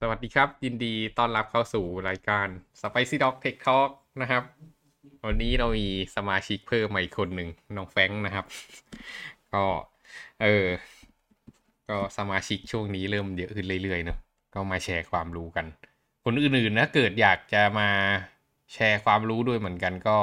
[0.00, 2.46] สวัสดีครับ ยินดีต้อนรับเข้าสู่รายการ
[2.80, 3.90] Spicy Dog Tech Talk
[4.20, 4.42] นะครับ
[5.26, 5.86] วันนี้เรามี
[6.16, 8.44] สมาชิกเพิ่มมาอีกคนหนึ่งน้องแฟงนะครับ
[9.52, 9.64] ก็
[10.40, 10.66] เออ
[11.88, 14.18] ก็สมาชิกช่วงนี้เริ่มเยอะขึ้นเรื่อยๆเนอะ
[14.54, 15.66] ก็มาแชร์ความรู้กัน
[16.24, 17.88] คนอื่นๆนะเกิดอยากจะมา
[18.74, 20.18] แชร์ความรู้ด้วยเหมือนกันก็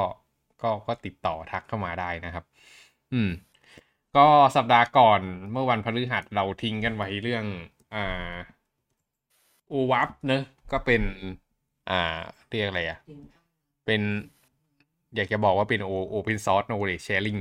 [0.62, 2.44] ก็ก็ติดต่อทักเข้ามาได้นะครับ
[3.12, 3.30] อืม
[4.16, 5.20] ก็สัปดาห์ก่อน
[5.52, 7.44] เมื่อวันพฤหัสเราทิ้งกันไว้เรื่อง
[7.94, 8.34] อ่า
[9.72, 11.02] OWASP เนอะก็เป็น
[11.90, 12.98] อ่า เรียกอะไรอะ่ะ
[13.86, 14.02] เป็น
[15.14, 17.38] อยากจะบอกว่าเป็นโอ open source knowledge sharing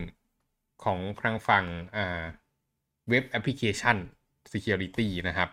[0.83, 1.65] ของทางฝั่ง
[1.95, 2.21] อ่า
[3.09, 3.97] เว็บแอปพลิเคชัน
[4.53, 5.49] Security นะครับ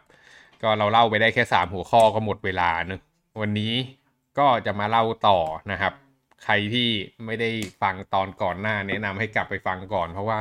[0.62, 3.00] ก็เราเล่าไปได้แค่ 3 หัวข้อก็หมดเวลาเนอะ
[3.40, 3.72] วันนี้
[4.38, 5.38] ก็จะมาเล่าต่อ
[5.72, 5.92] นะครับ
[6.44, 6.88] ใครที่
[7.26, 7.50] ไม่ได้
[7.82, 10.40] ฟังตอนก่อนหน้า แนะนำให้กลับไปฟังก่อน เพราะว่า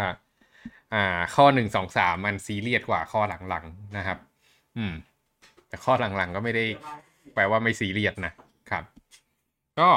[0.93, 4.17] อ่า ข้อหนึ่งสองสามมันซีเรียสกว่าข้อหลังๆนะครับ
[4.77, 4.93] อืม
[5.71, 6.65] แต่ข้อหลังๆก็ไม่ได้
[7.33, 8.33] แปลว่าไม่ซีเรียสนะ
[8.71, 8.83] ครับ
[9.79, 9.89] ก็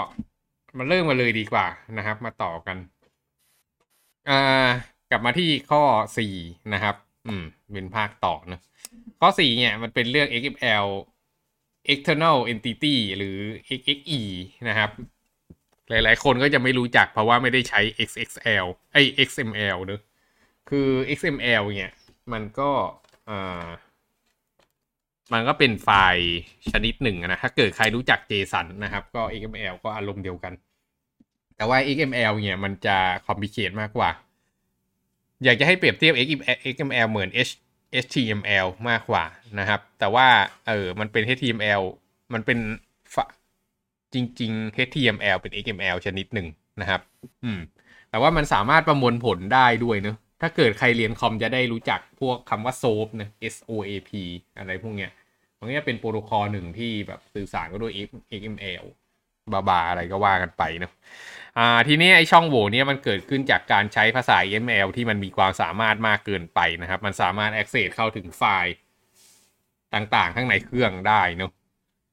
[0.76, 1.66] มาเริ่มมาเลยดีกว่า
[1.98, 2.76] นะครับ มาต่อกัน
[4.28, 4.68] อ่า
[5.10, 5.82] กลับมาที่ข้อ
[6.18, 6.34] สี่
[6.74, 8.60] นะครับ อืม เป็นภาคต่อนะ
[9.20, 10.86] ข้อสี่เนี่ยมันเป็นเรื่อง XML
[11.92, 13.38] external entity หรือ
[13.78, 14.20] XXE
[14.68, 14.90] นะครับ
[15.90, 18.96] หลายๆ คนก็จะไม่รู้จักเพราะว่าไม่ได้ใช้ XXL ไอ
[19.28, 20.00] XML เนอะ
[20.70, 21.92] คือ XML เนี่ย
[22.32, 22.70] มันก็
[23.28, 23.64] อ่า
[25.32, 26.28] มันก็เป็นไฟล์
[26.70, 30.52] ชนิดหนึ่งนะ ถ้าเกิดใครรู้จัก JSON นะครับ ก็ XML ก็อารมณ์เดียวกัน
[31.56, 34.10] แต่ว่า XML เนี่ยมันจะคอมพิเคทมากกว่า
[35.44, 36.14] อยากจะให้เปรียบเทียบ
[36.72, 37.30] XML เหมือน
[38.04, 39.24] HTML มากกว่า
[39.58, 40.28] นะครับ แต่ว่า
[40.68, 41.82] เออมันเป็น HTML
[42.32, 42.58] มันเป็น
[44.14, 46.48] จริง ๆ HTML เป็น XML ชนิดหนึ่ง
[46.80, 47.00] นะครับ
[47.44, 47.58] อืม
[48.10, 54.10] แต่ว่ามันสามารถประมวลผลได้ด้วยเนอะถ้าเกิดใครเรียนคอมจะได้รู้จักพวกคำว่า SOAP นะ S O A P
[54.58, 55.10] อะไรพวกเนี้ย
[55.58, 57.92] มันก็เป็นโปรโตคอลหนึ่งที่แบบสื่อสารก็ด้วย
[58.40, 58.84] XML
[59.52, 60.92] บาบาอะไรก็ว่ากันไปเนาะ
[61.58, 68.74] อ่าทีนี้ไอช่องโหว่เนี่ยมันเกิดขึ้นจากการใช้ภาษา XML ที่มันมีความสามารถมากเกินไปนะครับ มันสามารถ access เข้าถึงไฟล์
[69.94, 71.50] ต่างๆ ข้างในเครื่องได้เนาะ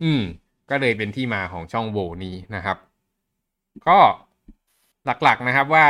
[0.03, 0.23] อืม
[0.69, 2.77] ก็เลยเป็นที่มาของช่องโหว่นี้นะครับ
[3.87, 3.97] ก็
[5.05, 5.85] หลักๆนะครับว่า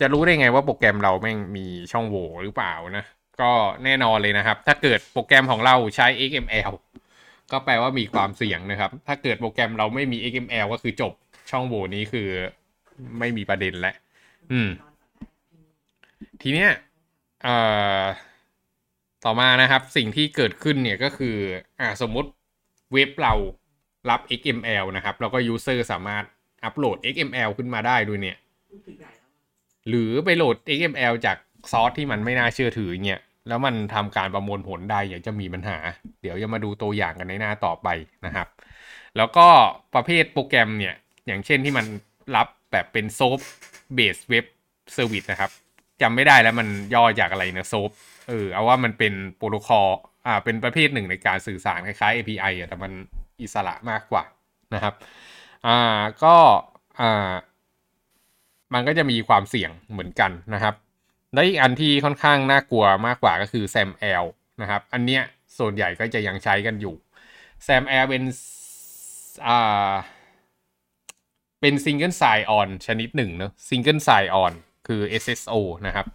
[0.00, 3.04] จะรู้ได้ไงว่าโปรแกรมเราแม่งมีช่องโหว่หรือเปล่านะ
[3.40, 3.50] ก็
[3.84, 6.72] แน่นอนเลยนะครับ ถ้าเกิดโปรแกรมของเราใช้ XML
[7.52, 11.12] ก็แปลว่ามีความเสี่ยงนะครับ ถ้าเกิดโปรแกรมเราไม่มี XML ก็คือจบ
[11.50, 12.28] ช่องโหว่นี้คือ
[13.18, 13.94] ไม่มีประเด็นแล้ว
[14.52, 14.68] อืม
[16.42, 16.70] ทีเนี้ย
[17.42, 17.56] เอ่
[18.00, 18.02] อ
[19.24, 21.36] ต่อมานะครับสิ่งที่เกิดขึ้นเนี่ยก็คือ
[21.80, 22.30] อ่าสมมติ
[22.92, 23.34] เว็บเรา
[24.10, 26.24] รับ XML นะครับ แล้วก็ user สามารถ
[26.64, 28.36] อัปโหลด XML ขึ้นมาได้ด้วยเนี่ย
[29.88, 31.36] หรือไปโหลด XML จาก
[31.72, 35.78] ซอสที่มันไม่น่าเชื่อถือเนี่ยแล้วมันทำการประมวลผลได้อยากจะมีปัญหา
[36.22, 37.88] เดี๋ยวจะมาดูตัวอย่างกันในหน้าต่อไป
[38.26, 38.48] นะครับ
[39.16, 39.46] แล้วก็
[39.94, 40.94] ประเภทโปรแกรมเนี่ย
[41.26, 41.86] อย่างเช่นที่มัน
[42.36, 44.44] รับแบบเป็น SOAP-based web
[44.94, 45.50] service นะครับ
[46.02, 47.90] จำไม่ได้แล้วมันย่อจากอะไรนะ SOAP
[48.28, 49.88] เออเอาว่ามันเป็นโปรโตคอล
[50.26, 52.92] อ่าเป็นประเภทหนึ่งในการสื่อสารคล้ายๆ API อะแต่มัน
[53.42, 54.24] อิสระมากกว่า
[54.74, 54.94] นะครับ
[55.66, 56.36] อ่าก็
[57.00, 57.32] อ่า
[58.74, 60.74] มันก็จะมีความเสี่ยงเหมือนกันนะครับ
[61.34, 64.24] และอีกอันที่ค่อนข้างน่ากลัวมากกว่าก็คือ SAML
[64.60, 65.22] นะครับ อันเนี้ย
[65.58, 66.94] ส่วนใหญ่ก็จะยังใช้กันอยู่
[67.66, 68.22] SAML เป็น
[69.46, 69.92] อ่า
[71.60, 74.52] เป็น Single Sign On ชนิดหนึ่งเนอะ Single Sign On
[74.86, 75.54] คือ SSO
[75.86, 76.06] นะครับ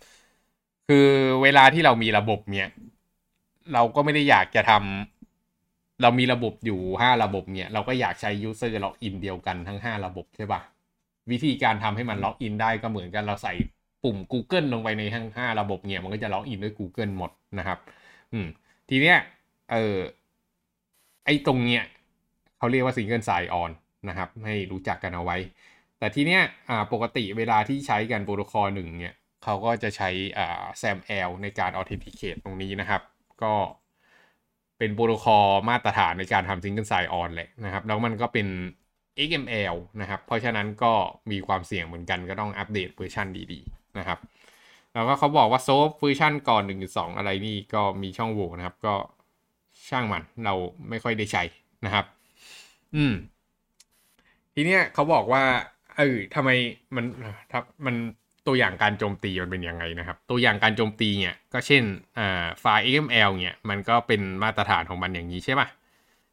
[0.87, 1.07] คือ
[1.43, 2.67] เวลาที่เรามีระบบเนี่ย
[3.73, 10.61] เราก็ไม่ได้อยากจะทำเรามีระบบอยู่ 5 ระบบเนี่ย เราก็อยากใช้ user login เดียวกันทั้ง 5 ระบบใช่ปะ
[11.31, 13.53] วิธีการทำให้มันล็อกอินได้ก็เหมือนกันเราใส่
[14.03, 17.79] ปุ่ม Google ลงไปในทั้ง5ระบบเนี่ยมันก็จะล็อกอินด้วย Google หมดนะครับ
[18.33, 18.47] อืม
[18.89, 19.17] ทีเนี้ย
[19.71, 19.97] เออ
[21.25, 21.83] ไอตรงเนี้ย
[22.57, 23.71] เขาเรียกว่า Single Sign On
[24.09, 25.37] นะครับ ให้รู้จักกันเอาไว้
[25.99, 33.01] แต่ทีเนี้ยอ่าปกติเวลาที่ใช้กันโปรโตคอลหนึ่งเนี่ยเขาก็จะใช้อ่า SAML ในการ Authenticate ตรงนี้นะครับ
[33.43, 33.53] ก็
[34.77, 38.47] เป็นโปรโตคอลมาตรฐานในการทำ Single Sign On แหละนะครับ แล้วมันก็เป็น
[39.27, 40.93] XML นะครับ เพราะฉะนั้นก็
[41.31, 44.19] มีความเสี่ยงเหมือนกันก็ต้องอัปเดตเวอร์ชันดีๆนะครับ
[44.93, 48.95] แล้วก็เขาบอกว่าโซฟเวอร์ชันก่อน 1.2 อะไรนี่ก็มีช่องโหว่นะครับ ก็
[49.89, 50.53] ช่างมันเรา
[50.89, 51.43] ไม่ค่อยได้ใช้
[51.85, 52.05] นะครับ
[52.95, 53.13] อืม
[54.53, 55.43] ทีเนี้ยเขาบอกว่า
[55.97, 56.49] เออทำไม
[56.95, 57.05] มัน
[57.51, 57.95] ทับมัน
[58.47, 61.83] ตัวอย่างการโจมตีมันเป็นยังไงนะครับ ตัวอย่างการโจมตีเนี่ย ก็เช่น
[62.17, 65.67] อ่าไฟล์ XML เนี่ย มันก็เป็นมาตรฐานของมันอย่างนี้ใช่ป่ะ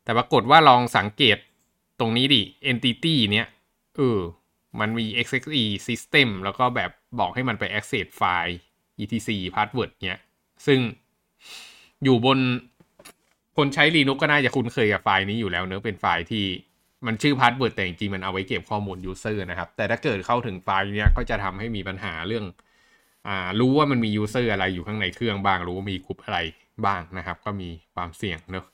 [0.05, 1.39] แต่ปรากฏว่าลองสังเกต
[2.03, 3.47] ตรงนี้ดิ entity เนี้ย
[3.97, 4.19] เออ
[4.81, 6.91] มันมี XXE system แล้วก็แบบ
[7.21, 8.57] บอกให้มันไป access ไฟล์
[9.01, 10.21] etc password เนี้ย
[10.67, 10.81] ซึ่ง
[12.05, 12.39] อยู่บน
[13.57, 16.45] คนใช้ Linux ก็น่าจะคุ้นเคยกับไฟล์นี้อยู่แล้วเนอะเป็นไฟล์ที่
[17.07, 22.45] มันชื่อ password แต่จริงๆมันเอาไว้เก็บข้อมูล user นะครับ แต่ถ้าเกิดเข้าถึงไฟล์เนี้ยก็จะทำให้มีปัญหาเรื่อง
[23.27, 26.39] อ่ารู้ว่ามันมี user อะไรอยู่ข้างในเครื่องบ้าง รู้ว่ามีกลุ่มอะไร
[26.87, 28.67] บ้างนะครับ ก็มีความเสี่ยงเนอะ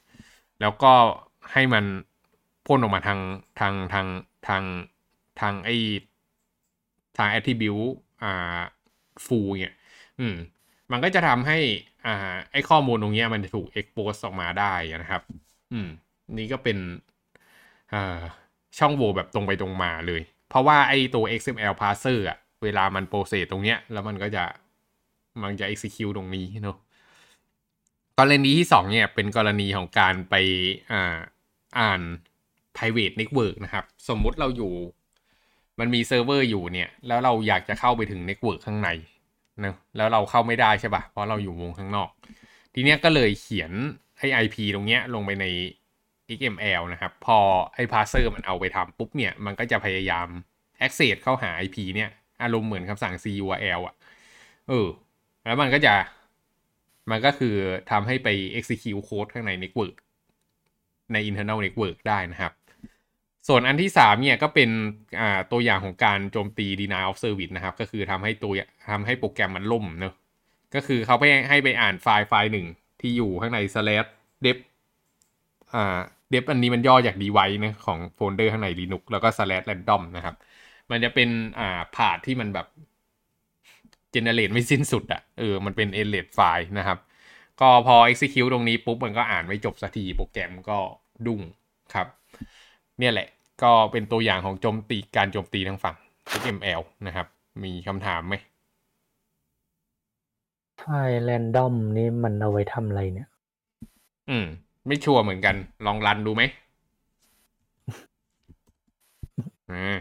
[0.60, 0.92] แล้วก็
[1.52, 1.84] ให้มัน
[2.68, 3.20] พ่นออกมาทาง
[3.60, 4.06] ทางทาง
[4.48, 4.62] ทาง
[5.40, 5.70] ทางไอ
[7.18, 7.90] ทาง attribute
[8.22, 8.60] อ่า
[9.24, 9.74] full เนี่ย
[10.20, 10.34] อืม
[10.90, 11.58] มันก็จะทำให้
[12.06, 14.72] อ่าไอข้อมูลตรงเนี้ยมันถูก expose ออกมาได้
[15.02, 15.22] นะครับ
[15.72, 15.88] อืม
[16.38, 16.78] นี่ก็เป็น
[17.94, 18.18] อ่า
[18.78, 24.44] ช่องโหว่แบบตรงไปตรงมาเลย เพราะว่าไอตัว XML parser อะเวลามันโปรเซสตรงเนี้ย แล้วมันก็จะ
[25.42, 26.76] มันจะ execute ตรงนี้เนาะ
[28.18, 30.34] กรณีที่สองเนี่ยเป็นกรณีของการไป
[30.92, 31.18] อ่า
[31.78, 32.00] อ่าน
[32.78, 34.72] private network นะครับ สมมุติเราอยู่
[35.80, 38.90] มันมีเซิร์ฟเวอร์อยู่เนี่ย แล้วเราอยากจะเข้าไปถึงเน็ตเวิร์กข้างใน
[39.64, 42.08] นะแล้วเราเข้าไม่ได้ใช่ปะ่ะ เพราะเราอยู่วงข้างนอก
[42.74, 43.72] ทีเนี้ยก็เลยเขียน
[44.18, 45.46] ไอ้ IP ตรงเนี้ยลงไปใน
[46.36, 47.38] XML นะครับ พอ
[47.74, 50.28] ไอ้ parser มันเอาไปทำปุ๊บเนี่ย มันก็จะพยายาม
[50.86, 52.10] access เข้าหา IP เนี่ย
[52.42, 53.94] อารมณ์เหมือนคำสั่ง curl อะ
[54.68, 54.88] เออ
[55.44, 55.94] แล้วมันก็จะ
[57.10, 57.54] มันก็คือ
[57.90, 58.28] ทำให้ไป
[58.58, 59.96] execute code ข้างใน network
[61.12, 62.52] ใน internal network ได้นะครับ
[63.48, 64.70] ส่วนอันที่สามเนี่ยก็เป็น
[65.52, 68.52] ตัวอย่างของการโจมตี denial of service นะครับ ก็คือทำให้ตัว
[68.90, 70.14] ทำให้โปรแกรมมันล่มเนอะ
[70.74, 72.66] ก็คือเขาไปให้ไปอ่านไฟล์ไฟล์หนึ่ง
[73.00, 74.08] ที่อยู่ข้างใน slash
[74.44, 74.58] dep
[75.74, 75.98] อ่า
[76.32, 80.34] dep อันนี้มันย่อจาก device นะของโฟลเดอร์ข้างใน Linux แล้วก็ slash random นะครับ
[80.90, 81.28] มันจะเป็น
[81.58, 82.66] อ่าพาที่มันแบบ
[84.14, 86.98] generate ไม่สิ้นสุดอะ่ะเออมันเป็น endless ไฟล์นะครับ
[87.60, 90.78] ก็พอ execute ตรงนี้ปุ๊บมันก็อ่านไม่จบสักทีโปรแกรมก็
[91.26, 91.40] ดุ้ง
[91.94, 92.06] ครับ
[92.98, 93.28] เนี่ยแหละ
[93.62, 95.96] ก็เป็นตัวอย่างของโจมตีการโจมตีทางฝั่ง
[96.40, 97.26] XML นะครับ
[97.64, 98.34] มีคำถามไหม
[100.78, 103.28] ไฟล์แรนดอมนี่มันเอาไว้ทำอะไรเนี่ย
[104.30, 104.46] อืม
[104.86, 105.54] ไม่ชัวร์เหมือนกัน
[105.86, 106.42] ลองรันดูไหม
[109.70, 109.98] อ่า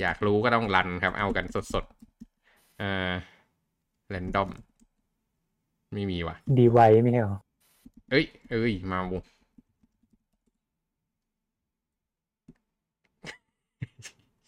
[0.00, 3.12] อยากรู้ก็ต้องรันครับ เอากันสดๆอ่า
[4.08, 4.50] แรนดอม
[5.92, 7.38] ไม่มีว่ะ ดีไวไม่ใช่เหรอ
[8.10, 9.12] เอ้ย เอ้ย มาว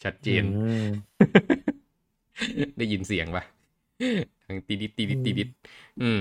[0.05, 0.47] ชัดเจนอื
[0.82, 0.87] ม
[2.79, 3.44] ได้ยินเสียงปะ
[4.47, 5.49] ทางตีดิดตีดิดตีดิด
[6.02, 6.20] อืม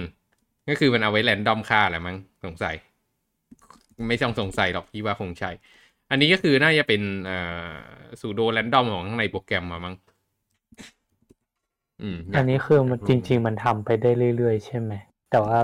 [0.69, 2.75] ก็คือมันเอาไว้แรนดอมค่าแหละมั้งสงสัย
[4.07, 5.49] ไม่ต้องสงสัยหรอกพี่ว่าคงใช่
[6.09, 7.37] อันนี้ก็คือน่าจะเป็นเอ่
[7.71, 7.73] อ
[8.21, 9.95] สูโดแรนดอมของข้างในโปรแกรมมามั้ง
[12.01, 14.91] อืมยากอันนี้คือมันจริง ๆ มันทำไปได้เรื่อย ๆ ใช่ไหม
[15.29, 15.59] แต่ว่า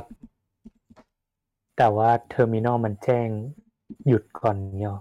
[1.77, 3.27] แต่ว่าเทอร์มินอลมันแจ้ง
[4.07, 4.99] หยุดก่อนเนี่ยหรอ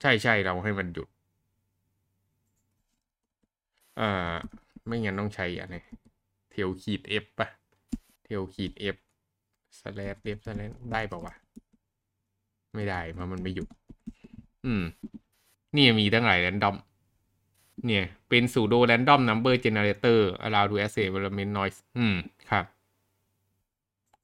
[0.00, 1.08] ใช่ใช่เราให้มันหยุด
[4.00, 4.34] เอ่อ
[4.86, 5.76] ไม่งั้นต้องใช้อะไร
[6.50, 7.48] เทลขีด F ป่ะ
[8.24, 8.96] เทลขีด F
[9.78, 11.34] สแลป F สแลปได้ปะวะ
[12.74, 13.68] ไม่ได้เพราะมันไม่หยุด
[14.66, 14.82] อืม
[15.76, 16.76] นี่มีตั้งหลายแรนดอม
[17.86, 22.16] เนี่ย เป็น pseudo random number generator allow to access element noise อืม
[22.50, 22.64] ครับ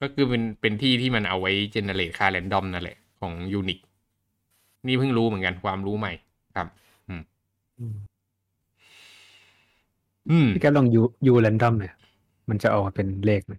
[0.00, 3.78] ก็คือเป็นเป็นที่ที่มันเอาไว้ generate ค่า random นั่นแหละ ของ Unix
[4.87, 6.12] นี่เพิ่งรู้เหมือนกันความรู้ใหม่
[6.56, 6.69] ครับ
[7.08, 7.23] อืม
[10.31, 11.94] อืมพี่แกลอง U U random เนี่ย
[12.49, 13.55] มันจะออกมาเป็นเลขไหม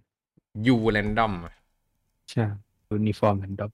[0.72, 1.54] U random อะ
[2.30, 2.44] ใช่
[2.90, 3.72] uniform random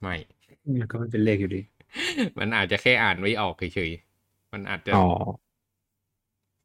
[0.00, 0.14] ไม่
[0.80, 1.60] มันก็ไม่เป็นเลขอยู่ดี
[2.38, 4.98] มันอาจจะแค่อ่านไว้ออกเฉยๆมันอาจจะอ๋อ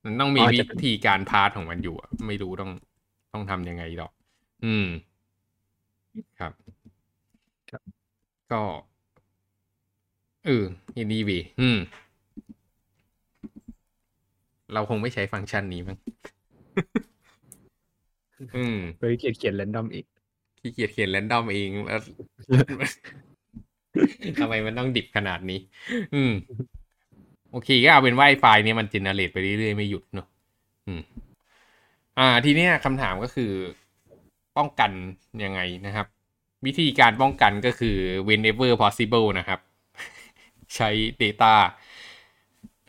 [0.06, 2.72] มันต้องมีอ๋อวิจะเป็นธีการพาสของมันอยู่อะไม่รู้ต้อง
[3.34, 4.12] ต้องทำยังไงหรอก
[4.64, 4.88] อืม
[6.40, 6.54] ครับ
[8.50, 8.62] ก็
[10.46, 10.64] เออ
[10.98, 11.80] ยินดีวีอืม
[14.74, 15.98] เราคงไม่ใช้ฟังก์ชันนี้มั้ง
[18.58, 20.06] อืมไปเขียนเขียนแรนดอมอีก
[20.60, 22.02] ขี้เกียจเขียนแรนดอมเองแล้ว
[24.40, 25.60] ทำไมมันต้องดิบขนาดนี้
[26.16, 26.34] อืม
[27.52, 30.28] โอเคก็เอาเป็นว่าไอ้ไฟล์เนี้ยมันเจเนเรตไปเรื่อยๆ ไม่หยุดเนอะ
[30.88, 31.02] อืม
[32.20, 33.52] อ่า ทีเนี้ยคำถามก็คือ
[34.58, 34.92] ป้องกัน
[35.44, 36.08] ยังไงนะครับ
[36.66, 39.60] วิธีการป้องกันก็คือ whenever possible นะครับ
[40.76, 40.90] ใช้
[41.24, 41.54] data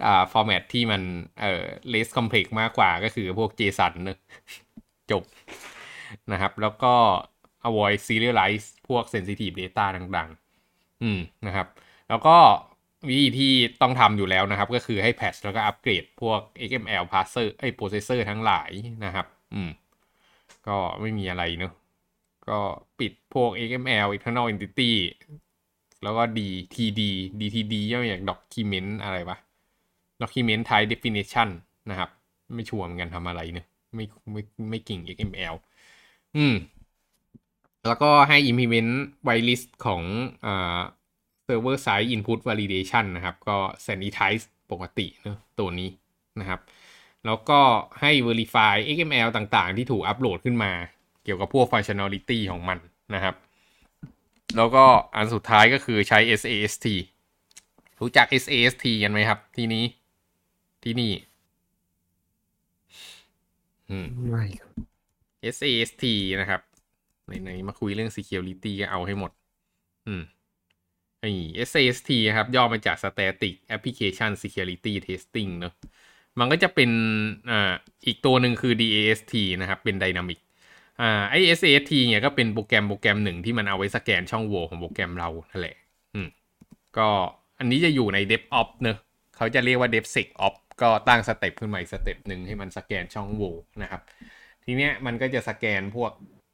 [0.04, 1.02] อ่า format ที่มัน
[1.40, 4.18] เอ่อ less complex มากกว่าก็คือพวก JSON เนอะ
[5.10, 5.22] จบ
[6.32, 6.94] นะครับ แล้วก็
[7.68, 11.66] avoid serialize พวก sensitive data ต่างๆ อืมนะครับ
[12.08, 12.36] แล้วก็
[13.08, 18.70] วิธีที่ต้องทำอยู่แล้วนะครับ ก็คือให้ patch แล้วก็อัปเกรดพวก XML parser ไอ้ processor ทั้งหลาย
[19.04, 19.70] นะครับ อืม
[20.66, 21.72] ก็ไม่มีอะไรเนอะ
[22.48, 22.58] ก็
[22.98, 24.90] ปิดพวก XML internal entity
[26.02, 27.00] แล้วก็ DTD
[27.40, 29.36] DTD ย่อมาจาก document อะไรวะ
[30.22, 31.48] document type definition
[31.90, 32.10] นะครับ
[32.54, 35.54] ไม่ชัวร์เหมือนกันทำอะไรเนอะไม่ไม่ไม่เก่ง XML
[36.36, 36.54] อืม
[37.86, 38.92] แล้วก็ให้ implement
[39.26, 40.02] whitelist ของ
[40.46, 40.80] อ่า
[41.46, 43.56] server side input validation นะครับ ก็
[43.86, 45.88] sanitize ปกติเนะตัวนี้
[46.40, 46.60] นะครับ
[47.26, 47.60] แล้วก็
[48.00, 50.72] ให้ verify XML ต่างๆ ที่ถูกอัปโหลดขึ้นมา
[51.24, 52.78] เกี่ยวกับพวก functionality ของมัน
[53.14, 53.34] นะครับ
[54.56, 56.86] แล้วก็อันสุดท้ายก็คือใช้ SAST
[58.00, 59.84] รู้จัก SAST กันไหมครับ ที่นี้
[60.82, 61.12] ที่นี่
[63.90, 64.72] อืมไม่ครับ
[65.54, 66.04] SAST
[66.40, 66.60] นะครับ
[67.26, 69.30] ไหนๆมาคุยเรื่อง security ก็เอาให้หมด
[70.06, 70.22] อืม
[71.20, 71.30] ไอ้
[71.68, 75.74] SAST ครับ ย่อมาจาก Static Application Security Testing เนอะ
[76.38, 76.90] มันก็จะเป็น
[77.50, 77.72] อ่า
[78.06, 80.40] อีกตัวหนึ่งคือ DAST นะครับ เป็น Dynamic
[81.00, 85.76] อ่าไอ SAST เนี่ยก็เป็นโปรแกรมโปรแกรมหนึ่งที่มันเอาไว้สแกนช่องโหว่ของโปรแกรมเรานั่นแหละ
[86.14, 86.28] อืม
[86.98, 87.08] ก็
[87.58, 88.98] อันนี้จะอยู่ใน DevOps เนอะ
[89.36, 94.00] เขาจะเรียกว่า DevSecOps ก็ตั้ง step ขึ้นมาอีก step หนึ่งให้มันสแกนช่องโหว่นะครับ
[94.64, 96.10] ทีเนี้ยมันก็จะสแกนพวก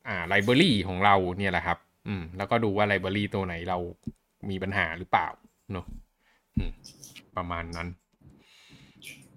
[0.09, 1.79] อ่า library ของเราเนี่ยแหละครับ
[2.09, 3.79] อืมแล้วก็ดูว่า library ตัวไหนเรา
[4.51, 5.29] มีปัญหาหรือเปล่า
[5.73, 5.87] เนอะ
[7.37, 7.89] ประมาณนั้น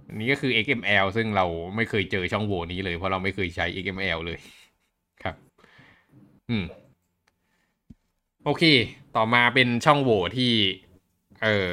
[0.07, 4.37] อันนี้ก็คือ XML ซึ่งเราไม่เคยเจอช่องโหว่นี้เลยเพราะเราไม่เคยใช้ XML เลย
[6.51, 6.65] อืม
[8.45, 8.63] โอเค
[9.15, 10.51] ต่อมาเป็นช่องโหว่ที่
[11.41, 11.71] เอ่อ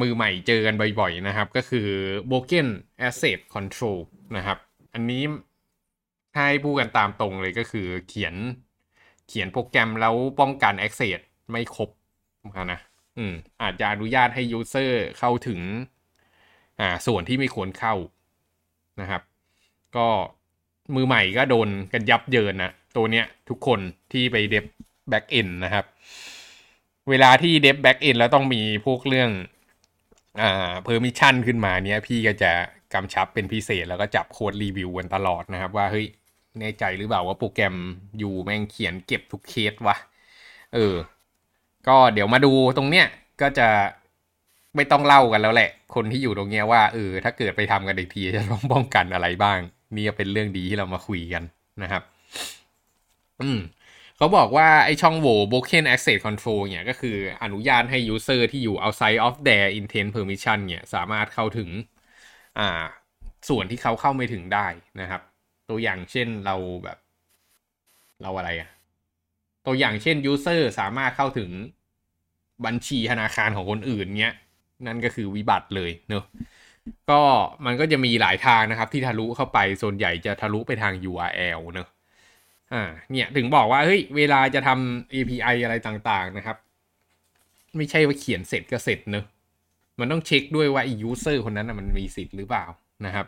[0.00, 1.88] มือใหม่เจอกันบ่อยๆนะครับ ก็คือ
[2.30, 2.68] Broken
[3.08, 3.98] Asset Control
[4.36, 4.58] นะครับ
[4.94, 5.22] อันนี้
[6.34, 8.34] ถ้าให้พูดกันตามตรงเลยก็คือเขียน
[9.28, 11.20] เขียนโปรแกรมแล้วป้องกัน Access
[11.50, 11.88] ไม่ครบ
[12.72, 12.80] นะ
[13.18, 15.60] อืมอาจจะอนุญาตให้ User เข้าถึง
[16.80, 17.94] อ่า ส่วนที่ไม่ควรเข้า
[19.00, 19.22] นะครับ
[19.96, 20.08] ก็
[20.94, 23.80] มือใหม่ก็โดนกันยับเยินนะ ตัวเนี้ยทุกคน
[24.12, 24.66] ที่ไป dev
[25.08, 25.84] backend นะครับ
[27.10, 29.30] เวลาที่ dev backend แล้วต้องมีพวกเรื่อง
[30.40, 32.52] อ่า permission ขึ้นมาเนี้ยพี่ก็จะ
[32.94, 36.06] กำชับเป็นพิเศษแล้วก็จับ code review กันตลอดนะครับ ว่าเฮ้ย
[36.60, 37.74] แน่ใจหรือเปล่าว่าโปรแกรม
[38.18, 39.96] อยู่แม่งเขียนเก็บทุกเคสวะ
[40.74, 40.94] เออ
[41.88, 43.06] ก็เดี๋ยวมาดูตรงเนี้ย
[43.40, 43.68] ก็จะ
[44.76, 49.58] ไม่ต้องเล่ากันแล้วแหละ คนที่อยู่ตรงเนี้ยว่าเออถ้าเกิดไปทำกันอีกทีจะต้องป้องกันอะไรบ้าง
[49.96, 51.42] นี่เป็นเรื่องดีที่เรามาคุยกัน
[51.82, 52.02] นะครับ
[53.40, 53.58] อืม
[54.16, 61.70] เขาบอกว่าไอช่องโหว่ broken access control เนี่ยก็คืออนุญาตให้ user ที่อยู่ outside of their intent permission เนี่ยสามารถเข้าถึง
[62.58, 62.84] อ่า
[63.48, 64.66] ส่วนที่เขาเข้าไม่ถึงได้
[65.00, 65.22] นะครับ
[65.68, 66.98] ตัวอย่างเช่นเราแบบ
[68.22, 68.68] เราอะไรอะ
[69.66, 71.50] ตัวอย่างเช่น user สามารถเข้าถึง
[72.64, 74.34] บัญชีธนาคารของคนอื่นเนี้ย
[74.86, 76.24] นั่นก็คือวิบัติเลยเนอะ
[77.10, 77.20] ก็
[77.66, 81.88] มันก็จะมีหลายทางนะครับที่ทะลุเข้าไปส่วนใหญ่จะทะลุไปทาง URL เนอะ
[82.72, 86.56] อ่าเนี่ยถึงบอกว่าเฮ้ยเวลาจะทำ API อะไรต่างๆนะครับ
[87.76, 89.24] ไม่ใช่ว่าเขียนเสร็จก็เสร็จเนอะ
[90.00, 92.64] มันต้องเช็คด้วยว่าไอ้ user คนนั้นนะมันมีสิทธิ์หรือเปล่า
[93.06, 93.26] นะครับ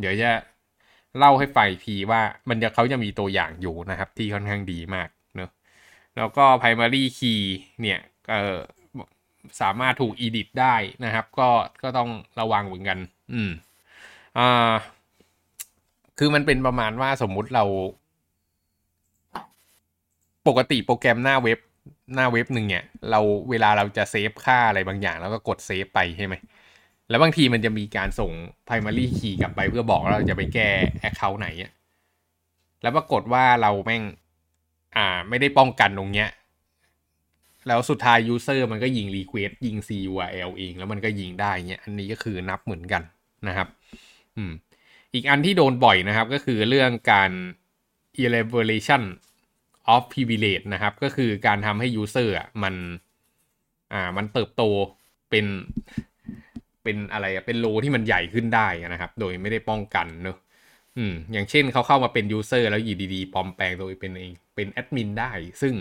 [0.00, 0.30] เดี๋ยวจะ
[1.18, 5.50] เล่าให้ฟังทีว่ามันจะเขาจะมีตัวอย่างอยู่นะครับ ที่ค่อนข้างดีมากเนอะ
[6.16, 7.42] แล้วก็ primary key
[7.82, 8.00] เนี่ย
[8.30, 8.58] เออ
[9.60, 10.74] สามารถถูก edit ได้
[11.04, 11.48] นะครับ ก็
[11.82, 12.10] ก็ต้อง
[12.40, 12.98] ระวังเหมือนกัน
[13.32, 13.50] อืม
[14.38, 14.72] อ่า
[16.18, 17.64] คือมันเป็นประมาณว่าสมมุติเรา
[20.46, 21.58] ปกติโปรแกรมหน้าเว็บ
[22.14, 23.20] หน้าเว็บหนึ่งเนี่ยเรา
[23.50, 26.34] เวลาเราจะเซฟค่าอะไรบางอย่าง แล้วก็กดเซฟไปใช่ไหม
[27.10, 28.30] แล้วบางทีมันจะมีการส่ง
[28.66, 30.70] primary key กลับไปเพื่อบอกเราจะไปแก้
[31.08, 31.72] account ไหนอะ
[32.82, 34.02] แล้วปรากฏว่าเราแม่ง
[34.96, 36.28] อ่าไม่ได้ป้องกันตรงเนี้ย
[37.68, 43.02] แล้วสุดท้าย user มันก็ยิง request ยิง CURL เอง แล้วมันก็ยิงได้เงี้ยอันนี้ก็คือนับเหมือนกัน
[43.48, 43.68] นะครับ
[44.36, 44.52] อืม
[45.14, 47.30] อีกอันที่โดนบ่อยนะครับ ก็คือเรื่องการ
[48.24, 49.02] elaboration
[49.94, 52.74] of privilege นะครับ ก็คือการทำให้ user อะมัน
[53.92, 54.62] อ่ามันเติบโต
[55.30, 55.46] เป็น
[56.82, 60.36] เป็นอะไรอะเป็นโลที่มันใหญ่ขึ้นได้นะครับ โดยไม่ได้ป้องกันเนอะ
[60.96, 65.74] อืมอย่างเช่นเขาเข้ามาเป็น user แล้วอยู่ดีๆปลอมแปลงตัวเองเป็นเองเป็นแอดมินได้ ซึ่ง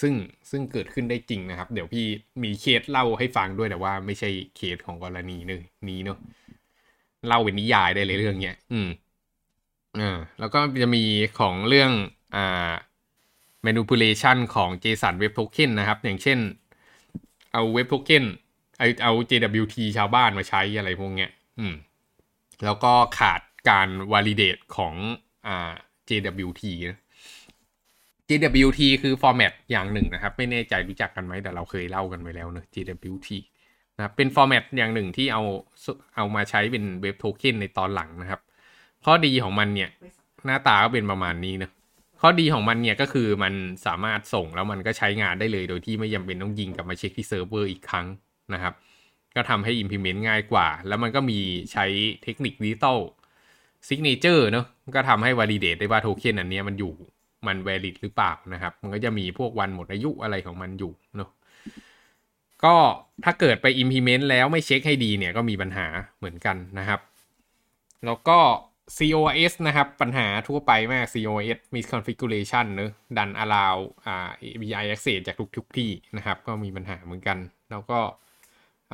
[0.00, 0.14] ซึ่ง
[0.50, 2.04] ซึ่งเกิดขึ้นได้จริงนะครับ เดี๋ยวพี่
[2.44, 6.18] มีเคสเล่าให้ฟังด้วยแต่ว่าไม่ใช่เคสของกรณีนึงนี้เนอะ
[7.26, 8.88] เล่าเป็นนิยายได้เลยเรื่องเนี้ย อืม
[9.94, 10.02] อ่า
[10.38, 10.98] แล้วก็จะมี
[11.34, 11.92] ของเรื่อง
[12.32, 12.38] อ่า
[13.66, 16.38] manipulation ของ JSON Web Token นะครับ อย่างเช่น
[17.52, 18.24] เอา Web Token
[18.78, 21.74] เอาเอา JWT ชาวบ้านมาใช้อะไรพวกเนี้ย อืม
[22.64, 24.94] แล้วก็ขาดการ validate ของ
[25.46, 25.72] อ่า
[26.08, 26.98] JWT นะ
[28.28, 33.28] JWT คือ format อย่างหนึ่งนะครับ ไม่แน่ใจรู้จักกันไหมแต่เราเคยเล่ากันไปแล้วเนอะ JWT
[33.96, 35.42] นะเป็น format อย่างหนึ่งที่เอา
[36.16, 38.40] เอามาใช้เป็น Web Token ในตอนหลังนะครับ
[39.04, 39.90] ข้อดีของมันเนี่ย
[40.46, 41.70] หน้าตาก็เป็นประมาณนี้นะ
[42.24, 43.54] ข้อดีของมันเนี่ยก็คือมัน
[43.86, 48.06] สามารถส่งแล้วมันก็ใช้งานได้เลย โดยที่ไม่จำเป็นต้องยิงกลับมาเช็คที่เซิร์ฟเวอร์อีกครั้ง
[48.54, 48.74] นะครับ
[49.36, 51.38] ก็ทำให้ implement ง่ายกว่า แล้วมันก็มี
[51.72, 51.86] ใช้
[52.22, 52.98] เทคนิคดิจิตอล
[53.88, 56.92] signature เนอะก็ทำให้ validate ได้ว่าโทเค็นอันนี้มันอยู่
[57.46, 61.30] มัน valid หรือเปล่านะครับ มันก็จะมีพวกวันหมดอายุอะไรของมันอยู่เนอะ
[62.64, 62.74] ก็
[63.24, 65.86] ถ้าเกิดไป implement แล้วไม่เช็คให้ดีเนี่ยก็มีปัญหา
[66.18, 67.00] เหมือนกันนะครับ
[68.06, 68.38] แล้วก็
[68.96, 77.38] COS นะครับ ปัญหาทั่วไปมาก COS misconfiguration เนอะดัน allow อ่า API access จากทุกทุกที่นะครับ ก็มีปัญหาเหมือนกัน
[77.70, 78.00] แล้วก็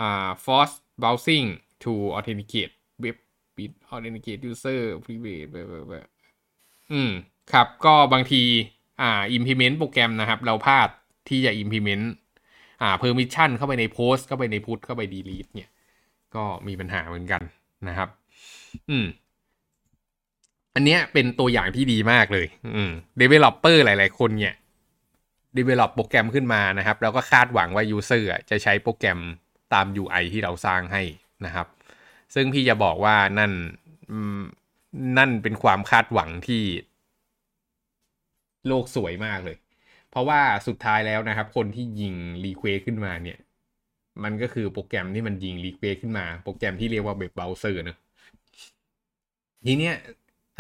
[0.00, 1.46] อ่า force browsing
[1.84, 3.16] to authenticate web
[3.56, 6.10] bit authenticate user private
[6.92, 7.10] อืม
[7.52, 8.42] ครับ ก็บางที
[9.00, 10.88] อ่า implement โปรแกรมนะครับ เราพลาด
[11.28, 12.04] ที่จะ implement
[12.82, 15.70] อ่า permission เข้าไปใน post เข้าไปใน put เข้าไป delete เนี่ย
[16.34, 17.42] ก็มีปัญหาเหมือนกัน
[17.88, 18.08] นะครับ
[18.90, 19.06] อืม
[20.78, 24.54] อันเนี้ยเป็นตัวอย่างที่ดีมากเลย อืม developer หลาย ๆ คนเนี่ย
[25.58, 29.18] develop โปรแกรมขึ้นมานะครับ แล้วก็คาดหวังว่า user อะจะใช้โปรแกรม
[29.74, 31.02] ตาม UI ที่เราสร้างให้
[31.44, 31.66] นะครับ
[32.34, 33.52] ซึ่งพี่จะบอกว่านั่น
[35.18, 36.64] นั่นเป็นความคาดหวังที่
[38.66, 39.56] โลกสวยมากเลย
[40.10, 43.38] เพราะว่าสุดท้ายแล้วนะครับ คนที่ยิง request ขึ้นมาเนี่ย
[44.22, 47.96] มันก็คือโปรแกรมที่มันยิง request ขึ้นมา โปรแกรมที่เรียกว่าเว็บเบราว์เซอร์เนะ
[49.66, 49.96] ทีเนี้ย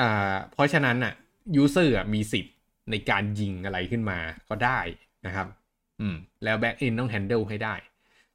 [0.00, 1.14] อ่าเพราะฉะนั้นอะ
[1.56, 2.54] user มีสิทธิ์
[2.90, 4.80] ในการยิงอะไรขึ้นมาก็ได้
[5.26, 5.46] นะครับ
[6.00, 7.74] อืม แล้ว backend ต้อง handle ให้ได้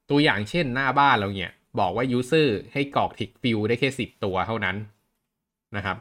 [0.09, 4.75] ตัวอย่างเช่นหน้าบ้านเราเนี่ย บอกว่า user ให้กรอก text field ได้แค่สิบตัวเท่านั้น
[5.75, 5.97] นะครับ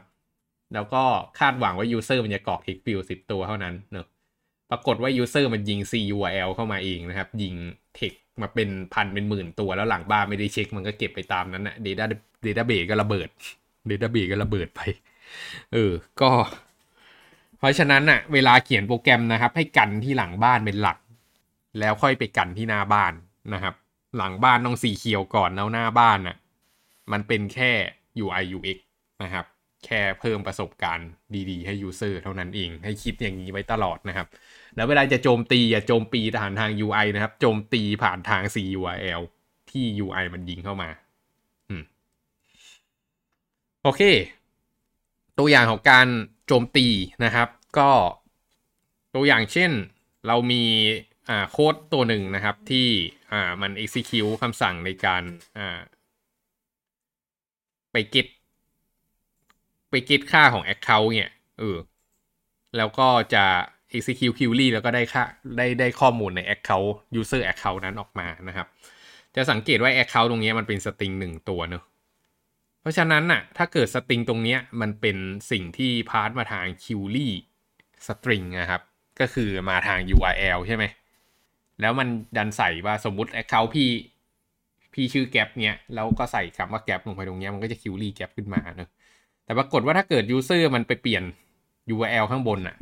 [0.73, 1.03] แล้วก็
[1.39, 4.07] คาดหวังว่า user มันจะกรอก text field สิบตัวเท่านั้นเนอะ
[4.71, 7.55] ปรากฏว่า user มันยิง CURL เข้ามาเองนะครับ ยิง
[7.95, 12.05] เทคมาเป็นพันเป็นหมื่นตัวแล้วหลังบ้านไม่ได้เช็ค มันก็เก็บไปตามนั้นนะ Data
[12.45, 13.27] Database ก็ระเบิด
[13.89, 14.81] Database ก็ระเบิดไป
[15.73, 16.31] เออ ก็
[17.57, 20.97] เพราะฉะนั้นน่ะเวลาเขียนโปรแกรมนะครับ ให้กันที่หลังบ้านเป็นหลัก
[21.79, 23.13] แล้วค่อยไปกันที่หน้าบ้าน
[23.53, 23.73] นะครับ
[24.17, 26.37] หลังบ้านต้องสีเขียวก่อนแล้วหน้าบ้านน่ะ
[27.11, 27.71] มันเป็นแค่
[28.23, 28.77] UI UX
[29.23, 29.45] นะครับ
[29.85, 31.09] แค่เพิ่มประสบการณ์
[31.49, 34.27] ดีๆ ให้ user เท่านั้นเอง ให้คิดอย่างนี้ไว้ตลอดนะครับ
[34.75, 39.21] แล้วเวลาจะโจมตีอย่าโจมตีผ่านทาง UI นะครับ โจมตีผ่านทาง CURL
[39.71, 40.89] ที่ UI มันยิงเข้ามา
[41.69, 41.83] อืม
[43.83, 44.01] โอเค
[45.39, 46.07] ตัวอย่างของการ
[46.47, 46.87] โจมตี
[47.25, 47.89] นะครับ ก็
[49.15, 49.71] ตัวอย่างเช่น
[50.27, 50.63] เรามี
[51.51, 52.87] โค้ดตัวหนึ่งนะครับที่
[53.61, 55.23] มัน execute คำสั่งในการ
[57.91, 58.27] ไป get
[59.89, 61.77] ไป get ค่าของ account เนี่ยเออ
[62.77, 63.45] แล้วก็จะ
[63.95, 65.23] execute query แล้วก็ได้ค่า
[65.57, 68.67] ได้ได้ข้อมูลใน account user account นั้นออกมานะครับ
[69.35, 71.83] จะสังเกตว่า account ตรงนี้มันเป็น string หนึ่งตัวเนอะ
[72.83, 75.17] เพราะฉะนั้นน่ะ ถ้าเกิด string ตรงเนี้ยมันเป็น
[75.51, 78.81] สิ่งที่ pass มาทาง query string นะครับ
[79.19, 80.83] ก็คือมาทาง URL ใช่ไหม
[81.81, 83.89] แล้วมันดันใส่ว่าสมมุติ Account พี่
[84.93, 88.89] พี่ชื่อแก ๊ปเนี้ย แล้วก็ใส่คำว่าแก p ลงไปตรงเนี้ยมันก็จะคิวลี่แก p ขึ้นมาเนอะ
[89.45, 91.23] แต่ปรากฏว่าถ้าเกิด User มันไปเปลี่ยน
[91.95, 92.75] URL ข้างบนน่ะ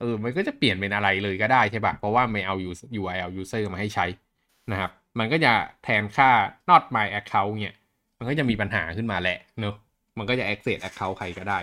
[0.00, 2.54] เออ มันก็จะเปลี่ยนเป็นอะไรเลยก็ได้ใช่ปะเพราะว่าไม่เอา
[3.00, 4.06] URL user มาให้ใช้
[4.70, 5.52] นะครับ มันก็จะ
[5.84, 6.30] แทนค่า
[6.68, 7.76] not my account เนี่ย
[8.22, 9.74] มันก็จะมีปัญหาขึ้นมาแหละเนอะ
[10.18, 11.58] มันก็จะ access account ใครก็ได้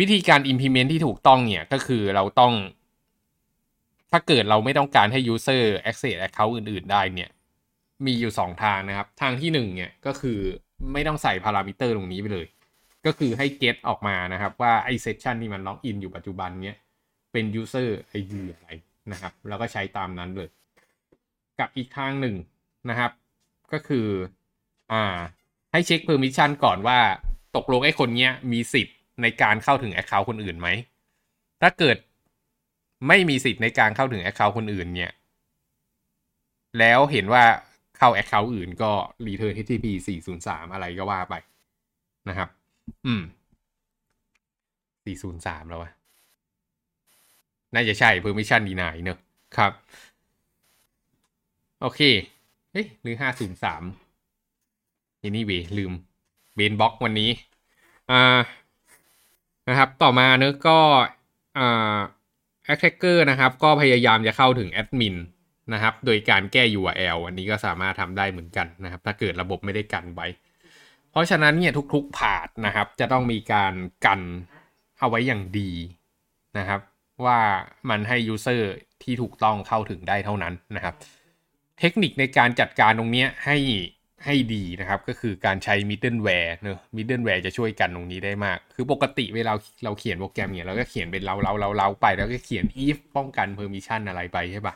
[0.00, 2.52] วิธีการ implement ที่ถูกต้องเนี่ยก็คือเราต้อง
[4.12, 7.30] ถ้าเกิดเราไม่ต้องการให้ user access account อื่น ๆ ได้เนี่ย
[8.06, 10.38] มีอยู่ 2 ทางนะครับ ทางที่ 1 เนี่ยก็คือ
[10.92, 12.46] ไม่ต้องใส่พารามิเตอร์ตรงนี้ไปเลย
[13.06, 16.76] ก็คือให้ get ออกมานะครับ ว่าไอ้ session ที่มันล็อกอินอยู่ปัจจุบันเนี่ย
[17.32, 17.88] เป็น user
[18.20, 18.70] ID อะไร
[19.12, 20.48] นะครับ แล้วก็ใช้ตามนั้นเลย
[21.58, 22.36] กับอีกทางหนึ่ง
[22.90, 23.12] นะครับ
[23.72, 24.06] ก็คือ
[24.92, 25.18] อ่า
[25.74, 26.98] ให้เช็ค permission ก่อนว่า
[27.56, 30.68] ตกลงไอ้คนเนี้ยมีสิทธิ์ในการเข้าถึง account คนอื่นไหม
[31.62, 31.96] ถ้าเกิด
[33.08, 35.12] ไม่มีสิทธิ์ในการเข้าถึง account คนอื่นเนี่ย
[36.78, 37.44] แล้วเห็นว่า
[37.96, 38.92] เข้า account อื่นก็
[39.26, 39.86] return HTTP
[40.30, 41.34] 403 อะไรก็ว่าไป
[42.28, 42.48] นะครับ
[43.06, 43.22] อืม
[45.04, 45.90] 403 แล้ววะ
[47.74, 49.18] น่าจะใช่ permission deny เนอะ
[49.56, 49.72] ครับ
[51.80, 52.00] โอเค
[52.72, 54.03] เฮ้ยหรือ 503
[55.26, 55.92] anyway ลืม
[56.54, 57.30] เบนบ็อกวันนี้
[58.10, 58.40] อ่า
[59.68, 60.78] นะครับ ต่อมาเนอะก็
[61.58, 61.98] อ่า
[62.72, 65.16] attacker นะครับ ก็พยายามจะเข้าถึงแอดมิน
[65.72, 70.26] นะครับ โดยการแก้ URL อันนี้ก็สามารถทำได้เหมือนกันนะครับ ถ้าเกิดระบบไม่ได้กันไว้
[71.10, 73.74] เพราะฉะนั้นเนี่ยทุกๆผาดนะครับ จะต้องมีการ
[74.06, 74.20] กัน
[74.98, 75.72] เอาไว้อย่างดี
[76.58, 76.80] นะครับ
[77.24, 77.40] ว่า
[77.90, 78.62] มันให้ user
[79.02, 80.94] ที่ถูกต้องเข้าถึงได้เท่านั้นนะครับ
[81.78, 83.56] เทคนิคในการจัดการตรงนี้ให้
[84.24, 89.52] ให้ดีนะครับ ก็คือการใช้ middleware เนอะ middleware จะช่วยกันตรงนี้ได้มาก คือปกติเวลา
[89.84, 94.74] เราเขียนโปรแกรมเนี่ยเราก็เขียนเป็นเราเราเราเราไป แล้วก็เขียน if ป้องกัน permission อะไรไปใช่ปะ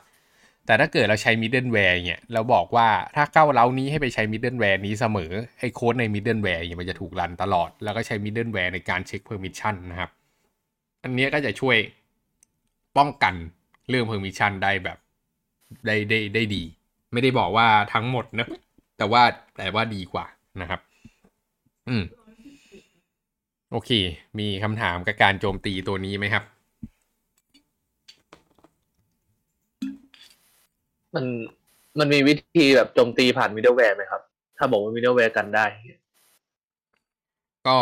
[0.66, 10.10] แต่ถ้าเกิดเราใช้ middleware เนี่ยเราบอกว่าถ้าเข้าเล้านี้ให้ไปใช้ middleware นี้เสมอไอ้โค้ดใน middleware เนี่ยมันจะถูกรันตลอด แล้วก็ใช้ middleware ในการเช็ค permission นะครับ
[11.02, 11.76] อันนี้ก็จะช่วย
[12.96, 13.34] ป้องกัน
[13.88, 14.98] เรื่อง permission ได้แบบ
[15.86, 16.62] ได้ได้ได้ดี
[17.12, 18.48] ไม่ได้บอกว่าทั้งหมดนะ
[18.98, 19.22] แต่ว่า
[19.56, 20.26] แต่ว่าดีกว่า
[20.60, 20.80] นะครับ
[21.88, 22.02] อืม
[23.72, 23.90] โอเค
[24.38, 26.44] มีคำถามกับการโจมตีตัวนี้ไหมครับ
[31.14, 31.24] มัน
[31.98, 34.22] มันมีวิธีแบบโจมตีผ่าน middleware ไหมครับ
[34.58, 35.66] ถ้าบอกว่า middleware กันได้
[37.66, 37.78] ก็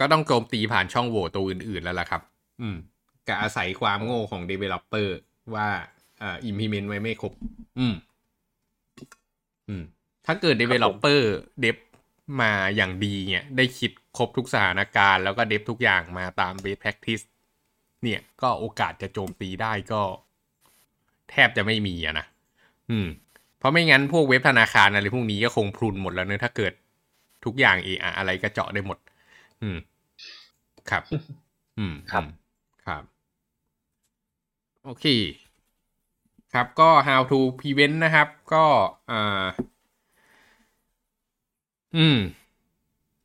[0.00, 2.22] ก็ต้องโจมตีผ่านช่องโหว่ตัวอื่น ๆ แล้วล่ะครับ
[2.60, 2.76] อืม
[3.28, 5.08] กับอาศัยความโง่ของ developer
[5.54, 5.68] ว่า
[6.22, 7.94] อ่า implement ไว้ไม่ครบ อืมอืม
[10.26, 11.20] ถ้าเกิด developer
[11.60, 11.76] เดฟ
[12.40, 17.24] มาอย่างดีเนี่ย ได้คิดครบทุกสถานการณ์แล้วก็เดฟทุกอย่างมาตาม best practice
[18.02, 20.02] เนี่ย ก็โอกาสจะโจมตีได้ก็
[21.30, 22.26] แทบจะไม่มีอะนะ
[22.90, 23.08] อืม
[23.58, 26.72] เพราะไม่งั้นพวกเว็บธนาคารอะไรพวกนี้ก็คงพรุนหมดแล้วเนอะถ้าเกิด
[27.44, 28.98] ทุกอย่างเออะอะไรก็เจาะได้หมด
[29.62, 29.76] อืม
[30.90, 31.02] ครับ
[31.78, 32.24] อืม ครับ
[32.86, 33.02] ครับ
[34.84, 35.04] โอเค
[36.54, 38.64] ครับก็ how to prevent นะครับ ก็
[39.10, 39.44] อ่า
[41.96, 42.18] อืม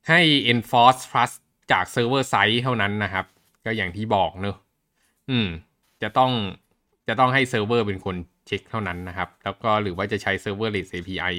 [0.08, 0.20] ให้
[0.52, 1.36] enforce trust
[1.72, 3.26] จาก server side เท่านั้นนะครับ
[3.64, 4.56] ก็อย่างที่บอกเนอะ
[5.30, 5.48] อืม
[6.02, 6.32] จะต้อง
[7.08, 11.34] จะต้องให้เซิร์ฟเวอร์เป็นคนเช็คเท่านั้นนะครับ แล้วก็หรือว่าจะใช้ serverless API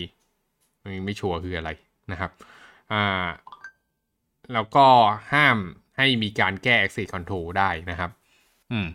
[0.81, 1.69] ไม่ไม่ชัวร์คืออะไร
[2.11, 2.31] นะครับ
[2.91, 3.27] อ่า
[4.53, 4.87] แล้วก็
[5.33, 5.57] ห้าม
[5.97, 8.11] ให้มีการแก้ access control ได้นะครับ
[8.71, 8.87] อืม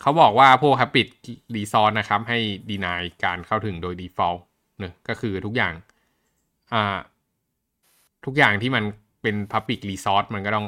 [0.00, 1.08] เขาบอกว่าพวก habit
[1.54, 2.38] resource นะครับ ให้
[2.70, 4.40] deny การเข้าถึงโดย default
[4.78, 5.74] เนะก็คือทุกอย่าง
[6.72, 6.98] อ่า
[8.24, 8.84] ทุกอย่างที่มัน
[9.22, 10.66] เป็น public resource มันก็ต้อง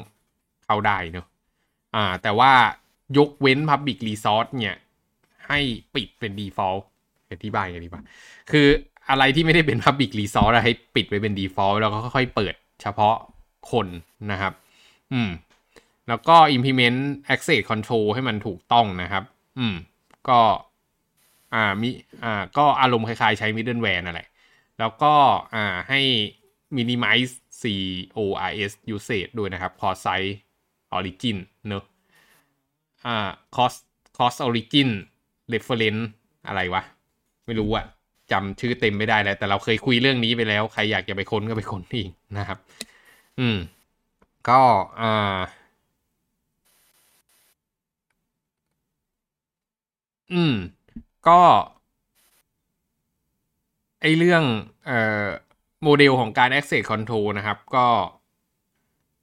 [0.67, 1.27] เข้าได้เนอะ
[1.97, 2.53] อ่าแต่ว่า
[3.19, 4.77] ยกเว้น public resource เนี่ย
[5.49, 5.59] ให้
[5.95, 6.83] ปิดเป็น default
[7.31, 8.03] อธิบายกันดีกว่า
[8.51, 8.67] คือ
[9.11, 13.17] อะไรที่ไม่ได้เป็น public resource ให้ปิดไว้เป็น default แล้วก็ค่อยเปิดเฉพาะ
[13.73, 13.87] คน
[14.33, 14.53] นะครับ
[15.13, 15.31] อืม
[16.11, 17.01] แล้วก็ implement
[17.35, 19.25] access control ให้มันถูกต้องนะครับ
[19.59, 19.75] อืม
[20.29, 20.41] ก็
[21.55, 21.89] อ่า มี
[22.25, 24.29] อ่า ก็อารมณ์คล้ายๆ ใช้ middleware นั่นแหละ
[24.79, 25.15] แล้วก็
[25.55, 26.01] อ่า ให้
[26.77, 30.33] minimize CORS usage ด้วยนะครับ cost size
[30.97, 31.37] origin
[31.69, 31.85] เนอะ
[33.07, 33.79] อ่า cost
[34.19, 34.89] cost origin
[35.53, 36.03] reference
[36.47, 36.83] อะไรวะ
[37.47, 37.87] ไม่รู้อะ
[38.33, 42.59] จำชื่อเต็มไม่ได้แล้ว แต่เราเคยคุยเรื่องนี้ไปแล้ว ใครอยากจะไปค้นก็ไปค้นเองนะครับ
[43.41, 43.59] อืม
[44.49, 44.61] ก็
[45.01, 45.39] อ่า
[50.33, 50.55] อืม
[51.27, 51.41] ก็
[54.01, 54.43] ไอเรื่อง
[54.87, 55.29] เอ่อ
[55.83, 57.87] โมเดลของการ access control นะครับ ก็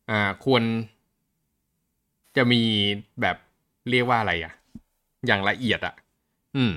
[0.10, 0.64] อ่าควร
[2.36, 2.64] จะมี
[3.22, 3.38] แบบ
[3.90, 4.54] เรียกว่าอะไรอะ
[5.28, 5.96] อย่างละเอียดอะ
[6.56, 6.74] อืม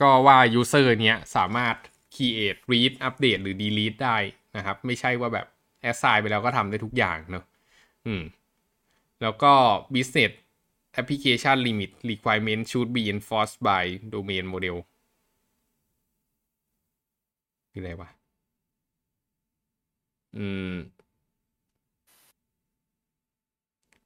[0.00, 1.76] ก็ว่า user เนี้ยสามารถ
[2.14, 4.16] create read update หรือ delete ได้
[4.56, 5.46] นะครับ ไม่ใช่ว่าแบบ
[5.90, 7.44] assign ไปแล้วก็ทำได้ทุกอย่างเนอะ
[8.06, 8.22] อืม
[9.22, 9.52] แล้วก็
[9.94, 10.32] business
[11.00, 14.78] application limit requirement should be enforced by domain model
[17.70, 18.08] คืออะไรวะ
[20.34, 20.68] อืม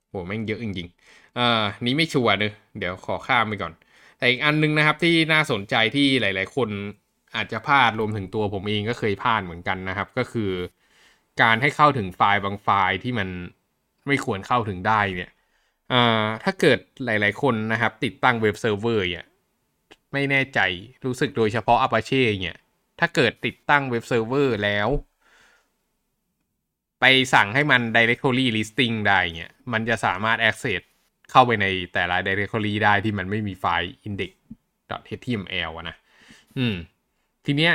[0.09, 1.43] โหแม่งเยอะจริงๆอ่า
[1.87, 3.73] นี้ไม่ชัวร์เนอะเดี๋ยวขอข้ามไปก่อน
[4.17, 6.71] แต่อีกอันนึงนะครับที่น่าสนใจที่หลาย ๆ คน
[7.35, 10.51] อาจจะพลาดรวมถึงตัวผมเองก็เคยพลาดเหมือนกันนะครับ ก็คือ
[11.43, 13.29] การให้เข้าถึงไฟล์บางไฟล์ที่มัน
[14.07, 15.31] ไม่ควรเข้าถึงได้เนี่ย
[15.93, 19.27] อ่าถ้าเกิดหลาย ๆ คนนะครับ ติดตั้งเว็บเซิร์ฟเวอร์เนี่ย
[20.13, 20.61] ไม่แน่ใจ
[21.05, 22.59] รู้สึกโดยเฉพาะ Apache เนี่ย
[23.01, 24.89] ถ้าเกิดติดตั้งเว็บเซิร์ฟเวอร์แล้ว
[27.01, 30.83] ไปสั่งให้มัน directory listing ได้เนี่ยมันจะสามารถ access
[31.31, 35.97] เข้าไปในแต่ละ directory ได้ที่มันไม่มีไฟล์ index.html นะ
[36.59, 36.75] อืม
[37.47, 37.75] ทีเนี้ย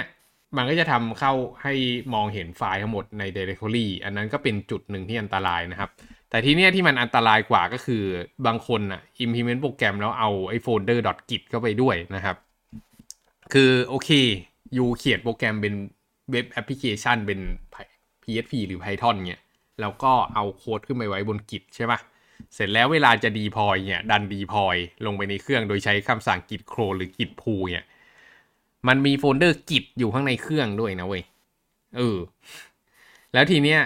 [0.58, 1.74] มันก็จะทำเข้าให้
[2.14, 5.90] มองเห็นไฟล์ทั้งหมดใน directory อันนั้นก็เป็นจุดหนึ่งที่อันตรายนะครับ
[6.32, 8.04] แต่ทีเนี้ยที่มันอันตรายกว่าก็คือ
[8.46, 12.36] บางคนอะ implement โปรแกรมแล้วเอาไอ้ folder .git เข้าไปด้วยนะครับ
[13.54, 14.10] คือโอเค
[14.78, 15.74] you เขียนโปรแกรมเป็น
[16.32, 17.40] เว็บแอปพลิเคชันเป็น
[18.24, 19.42] PHP หรือ Python เนี่ย
[19.82, 22.00] แล้วก็เอาโค้ดขึ้นไปไว้บน Git ใช่ปะ
[22.54, 27.86] เสร็จแล้วเวลาจะ deploy เนี่ยดัน deploy ลงไปในเครื่องโดยใช้คำสั่ง git clone หรือ git pull เนี่ย
[28.88, 31.24] มันมีโฟลเดอร์ git อยู่ข้างในเครื่องด้วยนะเว้ย
[31.98, 32.18] เออ
[33.34, 33.80] แล้วทีเนี้ย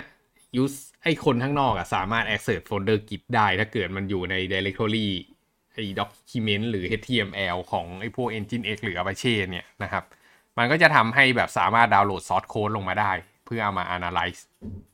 [0.64, 5.08] use ไอคนข้างนอกอะสามารถ access โฟลเดอร์ git ได้ถ้าเกิดมันอยู่ใน directory
[5.74, 10.04] ไอ้ document หรือ HTML ของไอ้พวก Nginx หรือ Apache เนี่ยนะครับ
[10.58, 13.12] มันก็จะทำให้แบบสามารถดาวน์โหลดซอสโค้ดลงมาได้
[13.46, 14.42] เพื่อเอามา analyze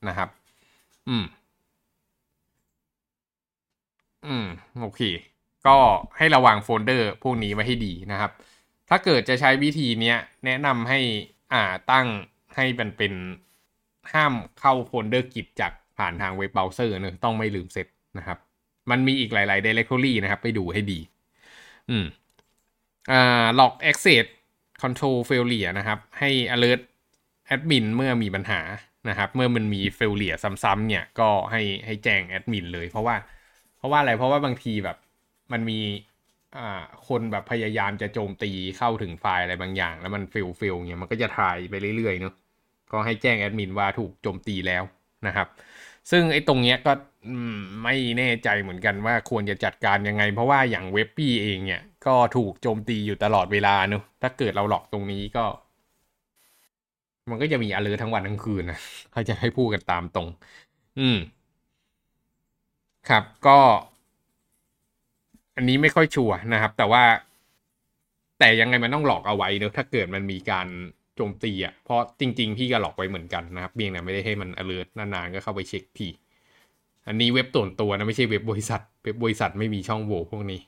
[0.08, 0.30] นะครับ
[1.10, 1.26] อืม
[4.26, 4.46] อืม
[4.82, 5.02] โอเค
[5.68, 5.78] ก็
[6.18, 8.32] ให้ระวังโฟลเดอร์พวกนี้ไว้ให้ดีนะครับ
[8.90, 11.00] ถ้าเกิดจะใช้วิธีเนี้ย แนะนำให้
[11.54, 12.08] อ่าตั้ง
[12.56, 13.14] ให้มันเป็น
[14.14, 15.72] ห้ามเข้าโฟลเดอร์ git จาก
[16.02, 17.88] ผ่านทางเว็บเบราว์เซอร์เนะต้องไม่ลืมเซต
[18.18, 18.38] นะครับ
[18.92, 21.00] มันมีอีกหลายๆ directory นะครับ ไปดูให้ดี
[21.90, 22.06] อืม
[23.12, 24.26] อ่า log access
[24.84, 26.82] control failure นะครับ ให้ alert
[27.54, 28.62] admin เมื่อมีปัญหา
[29.10, 33.16] นะครับ เมื่อมันมี failure ซ้ำๆเนี่ยก็ให้ให้แจ้ง admin เลย เพราะว่า
[33.78, 34.98] เพราะว่าอะไรเพราะว่าบางทีแบบ
[35.52, 35.80] มันมี
[36.58, 42.34] อ่าคนแบบพยายามจะโจมตีเข้าถึงไฟล์อะไรบางอย่าง แล้วมัน fail fail เนี่ยมันก็จะทายไปเรื่อยๆเนอะ
[42.92, 44.84] ก็ให้แจ้งแอดมินว่าถูกโจมตีแล้ว
[45.28, 45.48] นะครับ
[46.10, 46.92] ซึ่งไอ้ตรงเนี้ยก็
[47.84, 55.46] ไม่แน่ใจเหมือนกันว่าควรจะจัดการยังไง เพราะว่าอย่างเว็บปี้เองเนี่ยก็ถูกโจมตีอยู่ตลอดเวลาเนอะถ้าเกิดเราหลอกตรงนี้ก็
[57.30, 58.78] มันก็จะมีอเลอทั้งวันทั้งคืนนะ
[59.12, 60.28] เขาจะให้พูดกันตามตรง
[61.00, 61.18] อืม
[63.10, 63.60] ครับก็
[65.56, 67.04] อันนี้ไม่ค่อยชัวร์นะครับ แต่ว่า
[68.40, 70.68] แต่ยังไงมันต้องหลอกเอาไว้เนอะถ้าเกิดมันมีการ
[71.22, 76.08] จมตีอะเพราะจริง ๆ พี่ก็หลอกไว้เหมือนกันนะครับเพียงแต่ไม่ได้ให้มัน alert นานๆก็เข้าไปเช็คที
[77.08, 80.60] อันนี้เว็บส่วนตัวนะไม่ใช่เว็บบริษัทเว็บบริษัทไม่มีช่องโหว่พวกนี้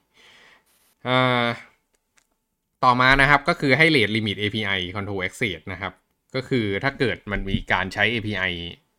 [1.08, 1.46] อ่า
[2.84, 5.94] ต่อมานะครับก็คือให้ rate limit API control access นะครับ
[6.36, 8.52] ก็คือถ้าเกิดมันมีการใช้ API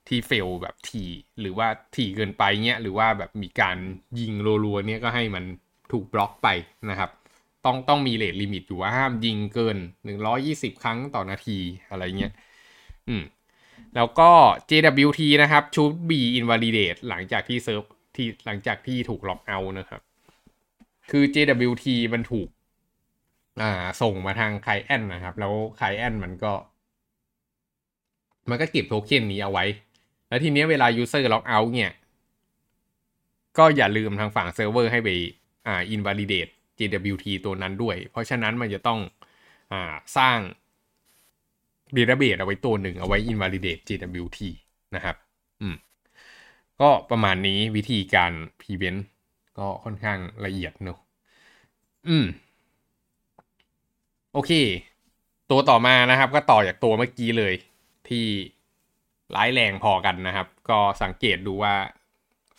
[0.09, 1.05] ที่ fail แบบถี่
[1.41, 3.77] หรือว่าถี่เกินไปเนี้ยหรือว่าแบบมีการ
[4.21, 4.33] ยิง
[4.65, 5.45] รัวๆเนี้ยก็ให้มัน
[5.93, 6.49] ถูกบล็อกไป
[6.91, 7.11] นะครับ
[7.65, 9.77] ต้องต้องมี rate limit อยู่ว่าห้ามยิงเกิน
[10.31, 11.59] 120 ครั้งต่อนาที
[11.91, 12.33] อะไรเงี้ย
[13.09, 13.23] อืม
[13.97, 14.31] แล้วก็
[14.71, 17.83] JWT นะครับ should be invalidate หลังจากที่เซิร์ฟ
[18.17, 20.03] ที่หลังจากที่ถูกล็อกเอาท์นะครับ
[21.11, 22.49] คือ JWT มันถูก
[23.61, 23.71] อ่า
[24.03, 26.53] ส่งมาทาง client นะครับ แล้ว client มันก็
[28.51, 29.65] มันก็เก็บโทเค็นนี้เอาไว้
[30.29, 31.93] แล้วทีเนี้ยเวลา user log out เนี่ย
[33.59, 35.09] ก็อย่าลืมทางฝั่งเซิร์ฟเวอร์ให้ไป
[35.67, 39.01] อ่า invalidate JWT ตัวนั้นด้วย เพราะฉะนั้นมันจะต้อง
[39.73, 39.75] อ
[40.17, 40.39] สร้าง
[41.97, 44.41] database เอาไว้ตัวหนึ่งเอาไว้ invalidate JWT
[44.95, 45.17] นะครับ
[45.61, 45.77] อืม
[46.81, 49.01] ก็ประมาณนี้วิธีการ prevent
[49.59, 50.99] ก็ค่อนข้างละเอียดเนอะ
[52.09, 52.27] อืม
[54.33, 54.53] โอเค
[55.51, 57.55] ตัวต่อมานะครับ ก็ต่อจากตัวเมื่อกี้เลย
[58.09, 58.27] ที่
[59.35, 61.75] ร้ายแรงพอกันนะครับ ก็สังเกตดูว่า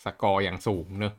[0.04, 1.12] สกอร์อย่างสูงเนอะ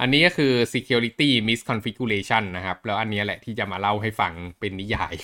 [0.00, 5.14] อันนี้ก็คือ security misconfiguration นะครับ แล้วอันนี้แหละที่จะมาเล่าให้ฟังเป็นนิยาย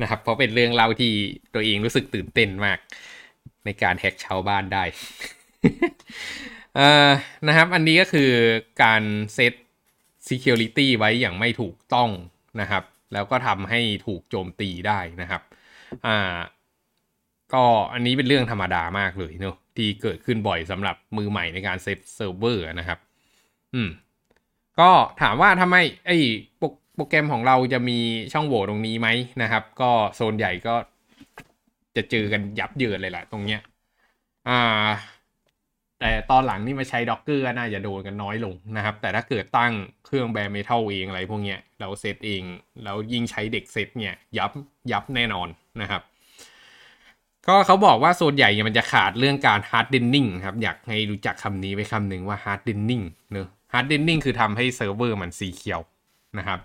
[0.00, 1.12] นะครับ เพราะเป็นเรื่องเล่าที่
[1.54, 2.78] ตัวเองรู้สึกตื่นเต้นมาก
[3.64, 4.84] ในการแฮกชาวบ้านได้
[6.76, 7.10] เอ่อ
[7.48, 8.30] นะครับ อันนี้ก็คือ
[8.82, 9.02] การ
[9.34, 9.54] เซต
[10.28, 12.10] security ไว้อย่างไม่ถูกต้อง
[12.60, 15.42] นะครับ แล้วก็ทำให้ถูกโจมตีได้นะครับ
[16.06, 16.36] อ่า
[17.52, 22.98] ก็อันนี้เป็นเรื่องธรรมดามากเลยเนอะที่เกิดขึ้นบ่อยสำหรับมือใหม่ในการเซตเซิร์ฟเวอร์นะครับ
[23.74, 23.90] อืม
[24.80, 26.16] ก็ถามว่าทำไมไอ้
[26.58, 27.98] โปรโปรแกรมของเราจะมี
[28.32, 29.08] ช่องโหว่ตรงนี้ไหม
[29.42, 30.74] นะครับ ก็ส่วนใหญ่ก็
[31.96, 33.60] จะเจอกันยับเยินเลยแหละตรงเนี้ย
[34.48, 34.60] อ่า
[36.00, 39.72] แต่ตอนหลังนี่มาใช้ Docker ก็น่าจะโดนกันน้อยลงนะครับ แต่ถ้าเกิดตั้ง
[40.06, 42.42] เครื่อง bare metal เองอะไรพวกเนี้ยเราเซตเอง
[42.84, 44.50] แล้วยิ่งใช้เด็กเซตเนี่ย ยับ
[44.92, 45.48] ยับแน่นอน
[45.80, 46.02] นะครับ
[47.46, 55.80] ก็เขาบอกว่าส่วนใหญ่เนี่ยมันจะขาดเรื่องการ hardening ครับ อยากให้รู้จักคำนี้ไว้คำหนึ่งว่า hardening เนอะ hardening คือทำให้เซิร์ฟเวอร์มัน secure
[56.38, 56.60] นะครับ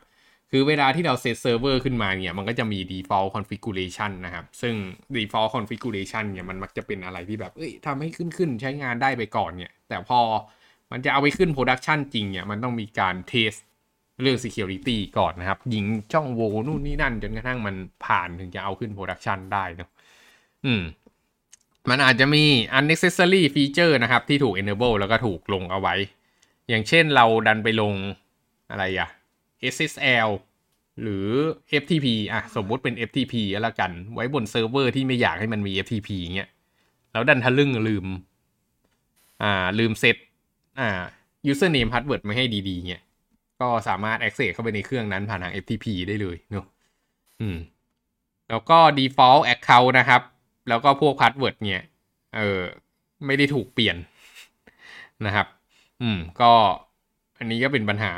[0.52, 4.76] คือเวลาที่เราเซตเซิร์ฟเวอร์ขึ้นมาเนี่ยมันก็จะมี default configuration นะครับ ซึ่ง
[5.16, 10.20] default configuration เนี่ยมันมักจะเป็นอะไรที่แบบเอ้ยทำให้ขึ้นขึ้นใช้งานได้ไปก่อนเนี่ย แต่พอ
[10.92, 13.60] มันจะเอาไปขึ้น production จริงเนี่ยมันต้องมีการ test
[14.22, 19.90] เรื่อง security ก่อนนะครับ ยิงช่องโวนู่นนี่นั่น จนกระทั่งมันผ่านถึงจะเอาขึ้น production ได้เนะ
[20.66, 20.84] อืม
[21.90, 22.44] มันอาจจะมี
[22.78, 25.96] unnecessary feature นะครับที่ถูก enable แล้วก็ถูกลงเอาไว้
[26.70, 27.94] อย่างเช่นเราดันไปลง
[28.72, 29.10] อะไรอะ
[29.76, 30.30] SSL
[31.02, 31.28] หรือ
[31.82, 36.50] FTP อะสมมุติเป็น FTP แล้วกัน ไว้บนเซิร์ฟเวอร์ที่ไม่อยากให้มันมี FTP เงี้ย
[37.12, 38.06] แล้วดันทะลึ่งลืม
[39.44, 40.18] อ่าลืมเซต
[40.80, 40.90] อ่า
[41.52, 43.04] username password ไม่ให้ดีๆเงี้ย
[43.62, 46.66] ก็สามารถ access เข้าไปในเครื่องนั้นผ่านทาง FTP ได้เลยเนอะ
[47.42, 47.58] อืม
[48.50, 50.22] แล้วก็ default account นะครับ
[50.70, 51.84] แล้วก็พวก password เนี่ย
[52.36, 52.62] เออ
[53.26, 53.98] ไม่ได้ถูกเปลี่ยน
[55.26, 55.48] นะครับ
[56.02, 56.52] อืม ก็
[57.38, 58.12] อันนี้ก็เป็นปัญหา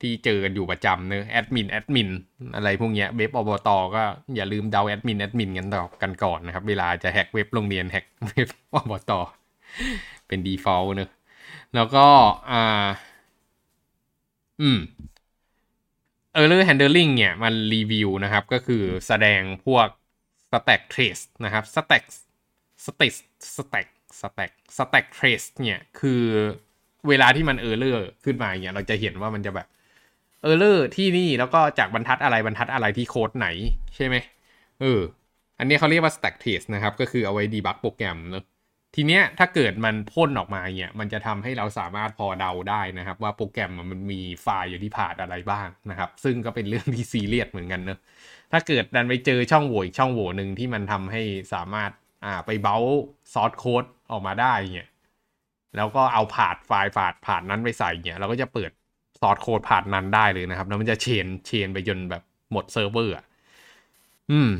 [0.00, 2.08] ที่เจอกันอยู่ประจำเนอะ admin admin
[2.56, 4.02] อะไรพวกเนี้ยเว็บอบตก็
[4.36, 9.12] อย่าลืมเดา admin admin กันต่อกันก่อนนะครับ เวลาจะ hack เว็บโรงเรียน hack เว็บอบต
[10.28, 11.10] เป็น default เนอะ
[11.74, 12.06] แล้วก็
[12.50, 12.86] อ่า
[14.60, 14.78] อืม
[16.40, 19.86] error handling เนี่ยมันรีวิวนะครับ ก็คือแสดงพวก
[20.50, 22.04] stack trace นะครับ stack
[22.84, 23.14] stack
[23.56, 23.88] stack
[24.20, 26.22] stack stack trace เนี่ยคือ
[27.08, 29.66] เวลาที่มัน error ขึ้นมาอย่างเนี่ยเราจะเห็นว่ามันจะแบบ
[30.42, 33.48] error ที่นี่แล้วก็จากบรรทัดอะไรบรรทัดอะไรที่โค้ดไหน
[33.96, 34.16] ใช่ไหม
[34.80, 35.00] เออ
[35.58, 38.44] อันนี้เขาเรียกว่า stack trace นะครับ ก็คือเอาไว้ debug โปรแกรมเนอะ
[38.96, 47.98] ทีเนี้ยถ้าเกิดมันพ่นออกมาเนี่ยมันจะทำให้เราสามารถพอเดาได้นะครับ ว่าโปรแกรมมันมีไฟล์อยู่ที่ path อะไรบ้างนะครับ ซึ่งก็เป็นเรื่องที่ซีเรียสเหมือนกันเนอะ
[48.52, 51.22] ถ้าเกิดดันไปเจอช่องโหว่อีกช่องโหว่หนึ่งที่มันทำให้
[51.54, 51.90] สามารถ
[52.24, 54.88] อ่าไป browse source code ออกมาได้เนี่ย
[55.76, 58.70] แล้วก็เอา path ไฟล์ path path นั้นไปใส่เนี่ยเราก็จะเปิด
[59.20, 63.24] source code path นั้นได้เลยนะครับ แล้วมันจะ chain chain ไปจนแบบหมดเซิร์ฟเวอร์อะ
[64.30, 64.50] อืม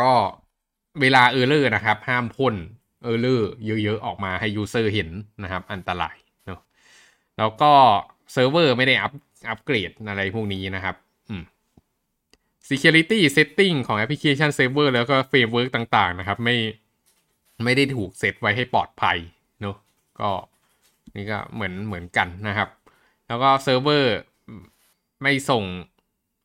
[0.00, 0.12] ก็
[1.00, 2.54] เวลา error นะครับ ห้ามพ่น
[3.02, 5.10] error เยอะๆ ออกมาให้ user เห็น
[5.42, 6.60] นะครับ อันตรายเนาะ
[7.38, 7.72] แล้วก็
[8.32, 9.12] เซิร์ฟเวอร์ไม่ได้ up
[9.48, 10.96] upgrade อะไรพวกนี้นะครับ
[11.28, 11.42] อืม
[12.68, 16.56] security setting ของ application server แล้วก็ framework ต่างๆ นะครับ ไม่
[17.64, 19.18] ไม่ได้ถูกเซตไว้ให้ปลอดภัย
[20.20, 20.30] ก็
[21.16, 22.68] นี่ก็เหมือนเหมือนกันนะครับ
[23.26, 24.16] แล้วก็เซิร์ฟเวอร์
[25.22, 25.64] ไม่ส่ง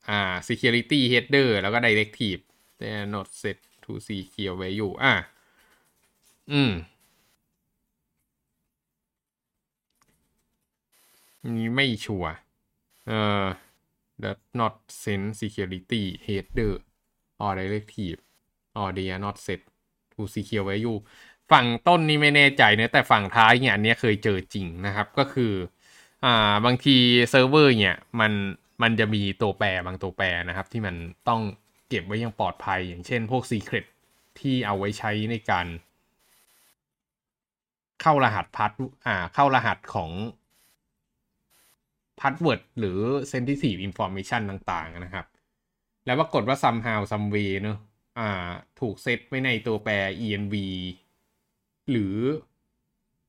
[0.10, 2.41] อ่า security header แล้วก็ directive
[2.79, 5.13] they are not set to secure value อะ
[6.51, 6.71] อืม
[11.58, 12.34] นี่ไม่ชัวร์
[13.08, 13.45] เอ่อ
[14.23, 16.73] does not send security header
[17.43, 18.19] or directive
[18.79, 19.62] or they are not set
[20.13, 20.99] to secure value
[21.52, 25.54] ฝั่งต้นนี่ไม่แน่ใจเนะแต่ฝั่งท้ายเนี่ยอันนี้เคยเจอจริงนะครับก็คือ
[26.26, 26.98] อ่าบางที
[27.30, 28.32] เซิร์ฟเวอร์เนี่ยมัน
[28.82, 30.96] มันจะมีตัวแปรบางตัวแปรนะครับ ที่มัน
[31.30, 31.42] ต้อง
[31.90, 33.86] เก็บไว้อย่างปลอดภัย อย่างเช่นพวก secret
[34.40, 35.68] ที่เอาไว้ใช้ในการ
[38.02, 38.72] เข้ารหัส pass
[39.08, 40.12] อ่าเข้ารหัสของ
[42.19, 43.00] password หรือ
[43.32, 45.26] sensitive information ต่าง ๆ นะครับ
[46.06, 47.78] แล้วปรากฏว่า somehow some way เนอะ
[48.20, 48.48] อ่า
[48.80, 49.94] ถูกเซตไว้ในตัวแปร
[50.28, 50.56] env
[51.91, 52.15] หรือ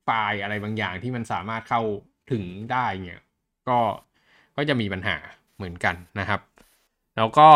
[0.05, 1.83] ไฟล์อะไรบางอย่างที่มันสามารถเข้า
[2.33, 3.21] ถึงได้เนี่ย
[3.69, 3.79] ก็
[4.57, 5.17] ก็จะมีปัญหา
[5.57, 6.41] เหมือนกันนะครับ
[7.17, 7.49] แล้วก็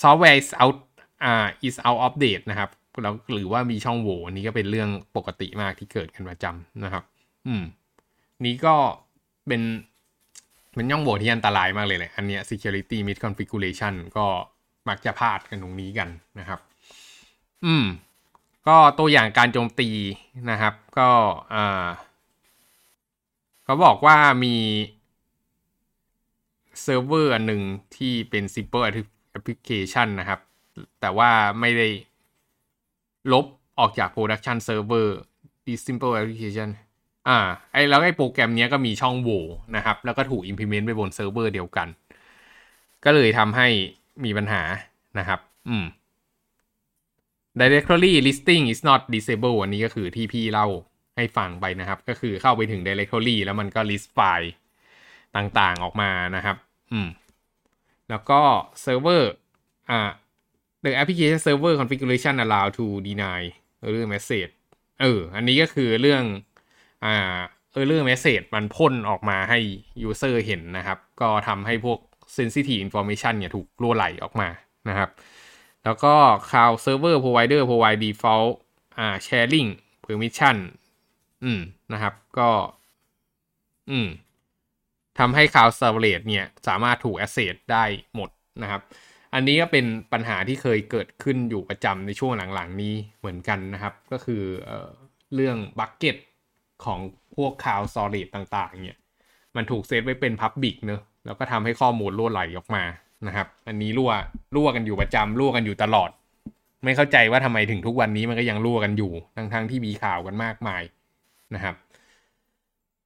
[0.00, 0.76] software is out
[1.24, 2.70] อ่า is out of date นะครับ
[3.02, 7.04] แล้วหรือว่ามีช่องโหว่อันนี้ก็เป็นเรื่องปกติมากที่เกิดกันประจำนะครับ
[7.46, 7.62] อืม
[8.46, 8.74] นี้ก็
[9.46, 9.62] เป็น
[10.74, 14.26] เป็นช่องโหว่ที่อันตรายมากเลยแหละ อันเนี้ย security misconfiguration ก็
[14.88, 16.60] มักจะพลาดกันตรงนี้กันนะครับ
[17.64, 17.84] อืม
[18.68, 19.88] ก็ตัวอย่างการโจมตี
[20.50, 21.10] นะครับ ก็
[23.64, 24.56] เขาบอกว่ามี
[26.82, 27.62] เซิร์ฟเวอร์หนึ่ง
[27.96, 28.84] ที่เป็น simple
[29.36, 30.40] application นะครับ
[31.00, 31.88] แต่ว่าไม่ได้
[33.32, 33.46] ลบ
[33.78, 35.08] ออกจาก production server
[35.64, 36.68] the simple application
[37.28, 37.38] อ่า
[37.72, 39.44] ไอแล้วไอโปรแกรมนี้ก็มีช่องโหว่
[39.76, 41.88] นะครับ แล้วก็ถูก implement ไปบนเซิร์ฟเวอร์เดียวกัน
[43.04, 43.68] ก็เลยทำให้
[44.24, 44.62] มีปัญหา
[45.18, 45.84] นะครับ อืม
[47.60, 50.68] directory listing is not disable อันนี้ก็คือที่พี่เล่า
[51.16, 54.52] ให้ฟังไปนะครับ ก็คือเข้าไปถึง directory แล้วมันก็ list ไฟล์
[55.36, 56.56] ต่างๆออกมานะครับ
[56.92, 57.08] อืม
[58.10, 58.40] แล้วก็
[58.84, 59.24] server
[59.90, 60.00] อ่า
[60.84, 63.42] the application server configuration allow to deny
[63.84, 64.52] error message
[65.00, 66.24] เออ อันนี้ก็คือเรื่อง
[67.04, 67.38] อ่า
[67.80, 69.58] error message มันพ่นออกมาให้
[70.08, 71.98] user เห็นนะครับ ก็ทำให้พวก
[72.36, 74.48] sensitive information เนี่ยถูกรั่วไหลออกมา
[74.88, 75.08] นะครับ
[75.84, 76.14] แล้วก็
[76.48, 78.52] cloud server provider provide default
[78.98, 79.70] อ่า sharing
[80.04, 80.56] permission
[81.44, 81.60] อืม
[81.92, 82.50] นะครับ ก็
[83.90, 84.08] อืม
[85.18, 88.30] ทำให้ cloud storage เนี่ย สามารถถูก access ได้หมด
[88.62, 88.82] นะครับ
[89.34, 94.90] อันนี้ก็เป็นปัญหาที่เคยเกิดขึ้นอยู่ประจำในช่วงหลังๆ นี้เหมือนกันนะครับ ก็คือเอ่อ
[95.34, 96.16] เรื่องบัคเก็ต
[96.84, 97.00] ของ
[97.36, 98.98] พวก cloud storage ต่าง ๆ เนี่ย
[99.56, 102.84] มันถูกเซตไว้เป็น Public เนอะแล้วก็ทำให้ข้อมูลรั่วไหลออกมา
[103.26, 104.12] นะครับ อันนี้รั่ว
[104.54, 106.10] รั่วกันอยู่ประจำรั่วกันอยู่ตลอด
[106.84, 110.82] ไม่เข้าใจว่าทำไมถึงทุกวันนี้มันก็ยังรั่วกันอยู่ทั้งทที่มีข่าวกันมากมาย
[111.54, 111.74] นะครับ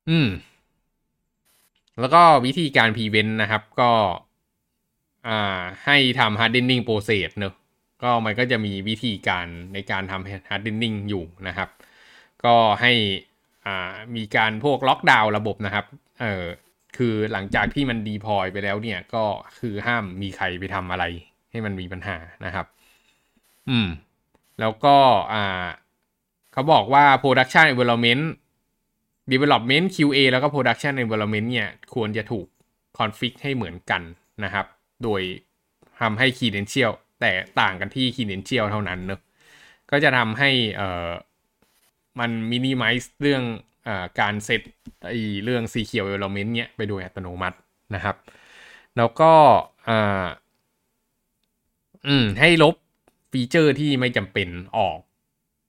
[0.08, 0.28] อืม
[2.00, 3.90] แล้วก็วิธีการ prevent นะครับ ก็
[5.28, 7.54] อ่า ให้ทำ hardening process เนอะ
[8.02, 11.68] ก็มันก็จะมีวิธีการในการทำ hardening อยู่นะครับ
[12.44, 12.92] ก็ให้
[13.66, 15.86] อ่ามีการพวกล็อกดาวน์ระบบนะครับ
[16.20, 16.44] เออ
[16.98, 19.24] คือหลังจากที่มันดีพอยไปแล้วเนี่ยก็
[19.58, 21.04] คือห้ามมีใครไปทำอะไร
[21.50, 22.66] ให้มันมีปัญหานะครับ
[23.68, 23.88] อืม
[24.60, 24.96] แล้วก็
[25.32, 25.66] อ่า
[26.52, 28.24] เขาบอกว่า production environment
[29.32, 32.46] development QA แล้วก็ production environment เนี่ย ควรจะถูก
[32.98, 34.02] config ให้เหมือนกัน
[34.44, 34.66] นะครับ
[35.04, 35.22] โดย
[36.00, 39.20] ทำให้ credential แต่ต่างกันที่ credential เท่านั้นเนอะ
[39.90, 41.10] ก็จะทำให้เอ่อ
[42.20, 43.42] มัน minimize เรื่อง
[44.20, 44.62] การเซต
[45.06, 45.12] ไอ
[45.44, 47.56] เรื่อง secure element เนี่ยไปโดยอัตโนมัติ
[47.94, 48.16] นะครับ
[48.96, 49.32] แล้วก็
[49.88, 50.26] อ่า
[52.06, 52.74] อืมให้ลบ
[53.32, 54.98] feature ที่ไม่จำเป็นออก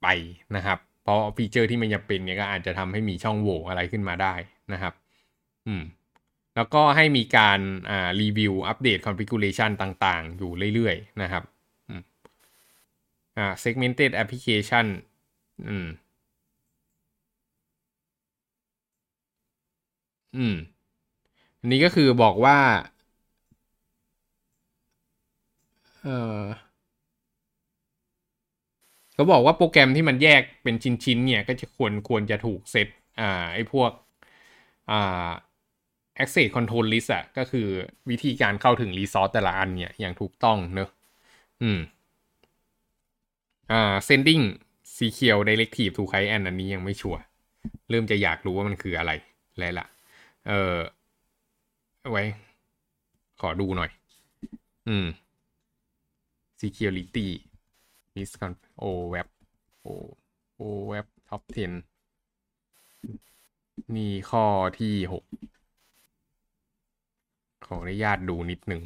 [0.02, 0.06] ไป
[0.56, 4.34] นะครับ เพราะ feature ที่ไม่จำเป็นเนี่ยก็อาจจะทำให้มีช่องโหว่อะไรขึ้นมาได้
[4.72, 4.94] นะครับ
[5.66, 5.82] อืม
[6.56, 7.60] แล้วก็ให้มีการ
[7.90, 11.42] อ่า review update configuration ต่างๆ อยู่เรื่อยๆ นะครับ
[13.36, 14.86] อ่า segmented application
[15.68, 15.86] อืม
[20.36, 20.54] อืม
[21.60, 22.56] อันนี้ก็คือบอกว่า
[26.02, 26.08] เอ
[26.42, 26.46] อ
[29.14, 30.74] เขาบอกว่าโปรแกรมที่มันแยกเป็น
[31.04, 32.88] ชิ้นๆเนี่ยก็จะควรควรจะถูกเซต
[33.20, 33.90] อ่าไอ้พวก
[34.90, 35.28] อ่า
[36.22, 37.68] access control list อะก็คือ
[38.10, 40.88] วิธีการเข้าถึง resource แต่ละอันเนี่ยอย่างถูกต้องเนอะ
[41.62, 41.80] อืม
[43.72, 44.42] อ่า sending
[44.96, 47.20] secure directive to client อันนี้ยังไม่ชัวร์
[47.90, 49.12] เริ่มจะอยากรู้ว่ามันคืออะไร
[49.58, 49.86] แล้วล่ะ
[50.46, 50.78] เออ
[52.10, 52.22] ไว้
[53.40, 53.90] ขอดูหน่อย
[54.88, 55.06] อืม
[56.60, 57.26] security
[58.14, 58.52] miscon
[58.84, 59.28] o web
[59.86, 59.88] o
[60.60, 60.62] o
[60.92, 61.70] web top 10
[63.96, 64.44] นี่ข้อ
[64.78, 65.24] ที่หก
[67.66, 68.82] ขออนุญาตดูนิดหนึ่ง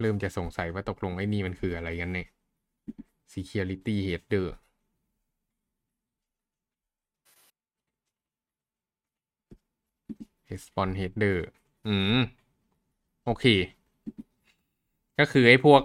[0.00, 2.28] เริ่มจะสงสัยว่าตกลงไอ้นี่มันคืออะไรกันเนี่ย
[3.32, 4.46] security header
[10.52, 11.36] response header
[11.86, 12.20] อืม
[13.24, 13.44] โอเค
[15.18, 15.82] ก็คือไอ้พวก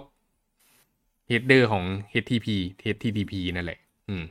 [1.30, 2.46] header ของ HTTP
[2.94, 4.24] HTTP นั่นแหละ อืม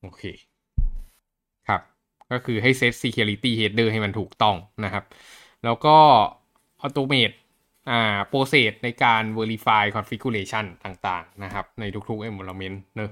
[0.00, 0.22] โอเค
[1.68, 1.80] ครับ
[2.32, 5.04] ก็คือให้เซต security header ให้มันถูกต้องนะครับ
[5.64, 5.96] แล้วก็
[6.84, 7.34] automate
[7.90, 13.10] อ่า process ในการ verify configuration ต่างๆ นะครับ ในทุกๆ environment เนอะ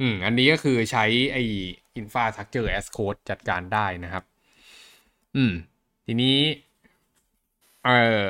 [0.00, 1.42] อืม อันนี้ก็คือใช้ไอ้
[2.00, 4.24] infrastructure as code จัดการได้นะครับ
[5.36, 5.52] อืม
[6.04, 6.36] ทีนี้
[7.84, 8.26] เอ่อ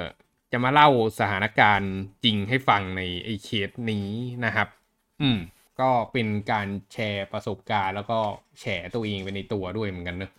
[0.53, 0.88] จะมาเล่า
[1.18, 1.92] สถานการณ์
[2.24, 4.09] จริงให้ฟังในไอเคสนี้
[4.44, 4.68] นะครับ
[5.20, 5.38] อืม
[5.80, 8.18] ก็เป็นการแชร์ประสบการณ์ แล้วก็
[8.61, 10.30] แชร์ตัวเองไปในตัวด้วยเหมือนกันเนอะ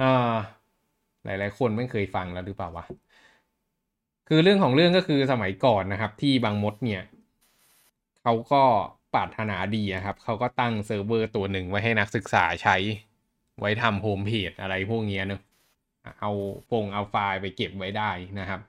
[0.00, 0.34] อ่า
[1.24, 2.84] หลาย ๆ คนไม่เคยฟังแล้วหรือเปล่าวะ
[4.28, 7.02] คือเรื่องของเรื่องก็คือสมัยก่อนนะครับ ที่บางมดเนี่ย
[8.22, 8.62] เขาก็
[9.14, 12.76] ปรารถนาดีนะครับ เขาก็ตั้งเซิร์ฟเวอร์ตัวหนึ่งไว้ให้นักศึกษาใช้
[13.58, 15.40] ไว้ทำโฮมเพจอะไรพวกเนี้ยเนอะ
[16.20, 16.32] เอา
[16.70, 18.60] ฟงเอาไฟล์ไปเก็บไว้ได้นะครับ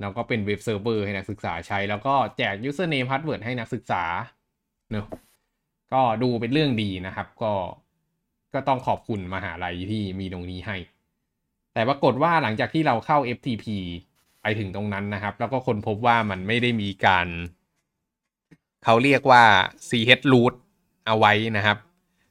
[0.00, 4.04] แล้วก็เป็น web server ให้นักศึกษาใช้ แล้วก็แจก username password ให้นักศึกษา
[4.90, 5.06] เนอะ
[5.92, 7.52] ก็ดูเป็นเรื่องดีนะครับ ก็
[8.54, 10.76] ก็ต้องขอบคุณมหาลัยที่มีตรงนี้ให้
[11.72, 13.64] แต่ปรากฏว่าหลังจากที่เราเข้า FTP
[14.42, 17.28] ไปถึงตรงนั้นนะครับ แล้วก็ค้นพบว่ามันไม่ได้มีการ
[18.84, 19.44] เขาเรียกว่า
[19.88, 20.54] chroot
[21.06, 21.78] เอาไว้นะครับ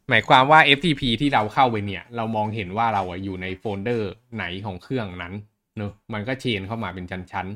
[0.09, 5.33] หมายความว่า FTP ที่เราเข้าไปเนี่ย เรามองเห็นว่าเราอยู่ในโฟลเดอร์ไหนของเครื่องนั้น
[5.77, 7.47] เนอะมันก็ chain เข้ามาเป็นชั้น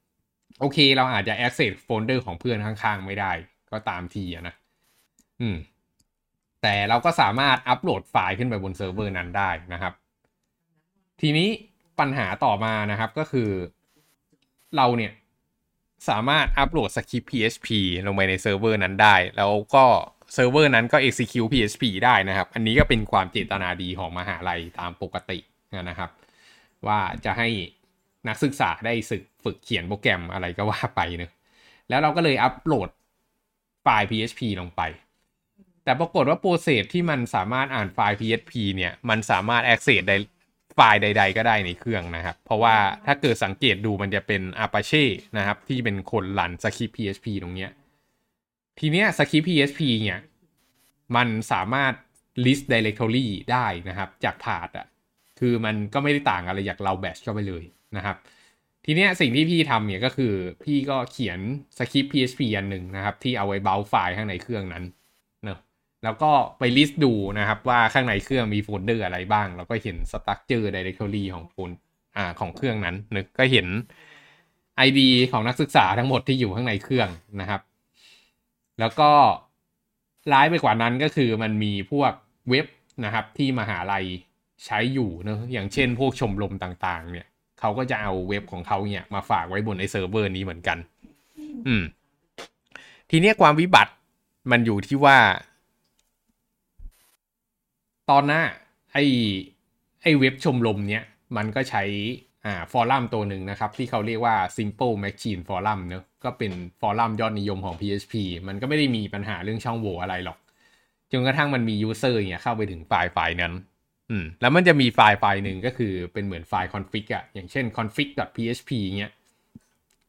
[0.00, 3.32] ๆ โอเค เราอาจจะ access folder ของเพื่อนข้างๆ ไม่ได้
[3.72, 4.54] ก็ตามทีนะ
[5.40, 5.56] อืม
[6.62, 9.92] แต่เราก็สามารถอัปโหลดไฟล์ขึ้นไปบนเซิร์ฟเวอร์นั้นได้นะครับ
[11.20, 11.48] ทีนี้
[12.00, 13.50] ปัญหาต่อมานะครับก็คือ
[14.76, 15.12] เราเนี่ย
[16.08, 17.68] สามารถอัปโหลดสคริปต์ PHP
[18.06, 19.84] ลงไปในเซิร์ฟเวอร์นั้นได้ แล้วก็
[20.32, 25.38] เซิร์ฟเวอร์นั้นก็ execute PHP ได้นะครับ อันนี้ก็เป็นความเจตนาดีของมหาลัยตามปกติ
[25.88, 26.10] นะครับ
[26.86, 27.48] ว่าจะให้
[28.28, 31.32] นักศึกษาได้ศึกฝึกเขียนโปรแกรมอะไรก็ว่าไปเนอะ
[31.88, 32.88] แล้วเราก็เลยอัปโหลด
[33.82, 34.82] ไฟล์ PHP ลงไป
[35.84, 40.16] แต่ปรากฏว่าโปรเซสที่มันสามารถอ่านไฟล์ PHP เนี่ย มันสามารถ access ได้
[40.74, 42.76] ไฟล์ใด ๆ ก็ได้ในเครื่องนะครับ เพราะว่า
[43.06, 45.04] ถ้าเกิดสังเกตดูมันจะเป็น Apache
[45.38, 47.70] นะครับ ที่เป็นคนรันสคริปต์ PHP ตรงเนี้ย
[48.78, 50.20] ทีเนี้ยสคริปต์ PHP เนี่ย
[51.16, 51.92] มันสามารถ
[52.44, 54.86] list directory ได้นะครับ จาก path อะ
[55.40, 57.64] คือมันก็ไม่ได้ต่างอะไรจากเรา bash เข้าไปเลย
[57.96, 58.16] นะครับ
[58.84, 60.32] ทีเนี้ยสิ่งที่พี่ทำเนี่ยก็คือ
[60.64, 61.38] พี่ก็เขียน
[61.78, 64.84] สคริปต์ PHP อันหนึ่งนะครับ ที่เอาไว้ browse ไฟล์ข้างในเครื่องนั้น
[65.44, 65.58] เนอะ
[66.04, 71.70] แล้วก็ไป list ดูนะครับ ว่าข้างในเครื่องมีโฟลเดอร์อะไรบ้าง แล้วก็เห็นสตั๊กเจอ directory ของโฟล
[72.16, 73.66] อ่าของเครื่องนั้นนึกก็เห็น
[74.86, 75.00] ID
[75.32, 77.08] ของนักศึกษาทั้งหมดที่อยู่ข้างในเครื่อง
[77.40, 77.60] นะครับ
[78.82, 79.10] แล้วก็
[80.32, 82.12] ร้ายไปกว่านั้นก็คือมันมีพวก
[82.48, 82.66] เว็บ
[83.04, 84.06] นะครับที่มหาลัย
[84.64, 87.26] ใช้อยู่เนะอย่างเช่นพวกชมรมต่างๆ เนี่ย
[87.60, 90.78] เขาก็จะเอาเว็บของเขาเนี่ยมาฝากไว้บนไอเซิร์ฟเวอร์นี้เหมือนกัน
[91.66, 91.82] อืม
[93.10, 93.92] ทีเนี้ยความวิบัติ
[94.50, 95.18] มันอยู่ที่ว่า
[98.10, 98.42] ตอนหน้า
[98.92, 98.98] ไอ
[100.02, 101.04] ไอเว็บชมรมเนี้ย
[101.36, 101.82] มันก็ใช้
[102.46, 108.14] อ่าฟอรัมตัวหนึ่งนะครับ ที่เขาเรียกว่า simple machine forum เนอะก็เป็นฟอรัมยอดนิยมของ PHP
[108.48, 110.38] มันก็ไม่ได้มีปัญหาเรื่องช่องโหว่อะไรหรอก
[111.12, 113.52] จนกระทั่งมันมี user เนี่ยเข้าไปถึงไฟล์ไฟล์นั้น
[114.10, 119.12] อืม แล้วมันจะมีไฟล์ไฟล์หนึ่งก็คือเป็นเหมือนไฟล์ config อะอย่างเช่น config.php เงี้ย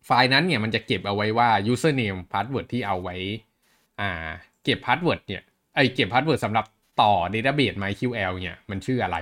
[0.06, 3.16] ไฟล์นั้นเนี่ยมันจะเก็บเอาไว้ว่า username password ที่เอาไว้
[4.00, 4.10] อ่า
[4.64, 5.44] เก็บ password เนี่ย
[5.76, 6.66] ไอเก็บ password สำหรับ
[7.02, 9.18] ต่อ database MySQL เนี่ยมันชื่ออะไร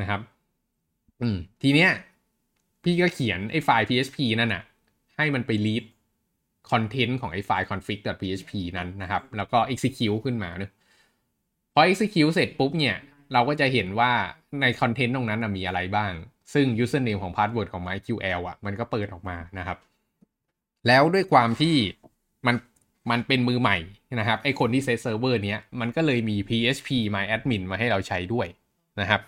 [0.00, 0.20] นะครับ
[1.22, 1.90] อืม ทีเนี้ย
[2.88, 4.62] พี่ก็เขียนไอ้ไฟล์ PHP นั่นน่ะ
[5.16, 5.84] ให้มันไป read
[6.70, 10.72] คอนเทนต์ของไอ้ไฟล์ config.php นั้นนะครับ แล้วก็ execute ขึ้นมาเนอะ
[11.74, 12.96] พอ execute เสร็จปุ๊บเนี่ย
[13.32, 14.12] เราก็จะเห็นว่า
[14.60, 16.12] ในคอนเทนต์ตรงนั้นมีอะไรบ้าง
[16.54, 19.78] ซึ่ง username ของ password ของ MySQL อะ มันก็เปิดออกมานะครับ
[20.86, 21.74] แล้วด้วยความที่
[22.46, 22.56] มัน
[23.10, 23.78] มันเป็นมือใหม่
[24.20, 28.46] นะครับ ไอคนที่เซตเซิร์ฟเวอร์เนี้ย มันก็เลยมี PHP MyAdmin มาให้เราใช้ด้วย
[29.00, 29.20] นะครับ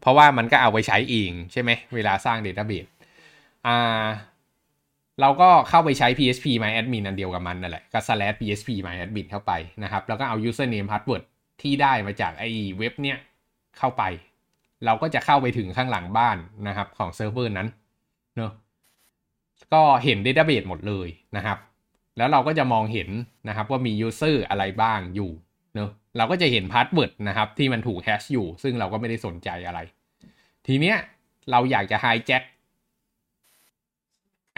[0.00, 2.88] เพราะว่ามันก็เอาไปใช้เองใช่ไหม เวลาสร้าง Database
[3.68, 4.06] อ่า
[5.20, 9.52] เราก็เข้าไปใช้ PHP MyAdmin อันเดียวกับมันนั่นแหละก็ slash PHP MyAdmin เข้าไป
[9.82, 11.22] นะครับ แล้วก็เอา username password
[11.62, 13.18] ที่ได้มาจากไอ้เว็บเนี้ย
[13.78, 14.02] เข้าไป
[14.84, 16.36] เราก็จะเข้าไปถึงข้างหลังบ้าน
[16.68, 17.68] นะครับของเซิร์ฟเวอร์นั้น
[18.36, 18.52] เนอะ
[19.74, 21.58] ก็เห็น Database หมดเลยนะครับ
[22.16, 23.08] แล้วเราก็จะมองเห็น
[23.48, 25.30] นะครับว่ามี user อะไรบ้างอยู่
[25.74, 29.80] เนอะเราก็จะเห็น password นะครับที่มันถูก hash อยู่ ซึ่งเราก็ไม่ได้สนใจอะไร
[30.66, 30.96] ทีเนี้ย
[31.50, 32.44] เราอยากจะ hijack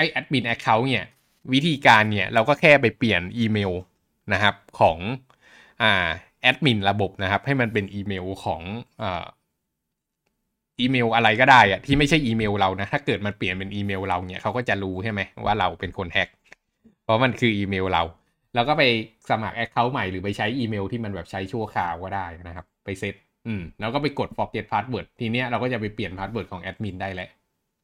[0.00, 1.06] ไอ admin account เนี่ย
[1.52, 3.72] วิธีการเนี่ยเราก็แค่ไปเปลี่ยนอีเมล
[4.32, 4.98] นะครับของ
[5.82, 6.08] อ่า
[6.42, 8.62] แอดมินระบบนะครับ ให้มันเป็นอีเมลของ
[9.02, 9.24] อ่า
[10.80, 16.28] อีเมลอะไรก็ได้อะที่ไม่ใช่อีเมลเรานะ ถ้าเกิดมันเปลี่ยนเป็นอีเมลเราเนี่ยเขาก็จะรู้ใช่ไหมว่าเราเป็นคนแฮก
[17.04, 18.02] เพราะมันคืออีเมลเรา
[18.54, 18.82] แล้วก็ไป
[19.30, 23.14] สมัคร Account ใหม่หรือไปใช้อีเมลที่มันแบบใช้ชั่วคราวก็ได้นะครับ ไปเซต
[23.46, 27.30] อืมแล้วก็ไปกด forget password ทีเนี้ยเราก็จะไปเปลี่ยน password ของแอดมินได้แล้ว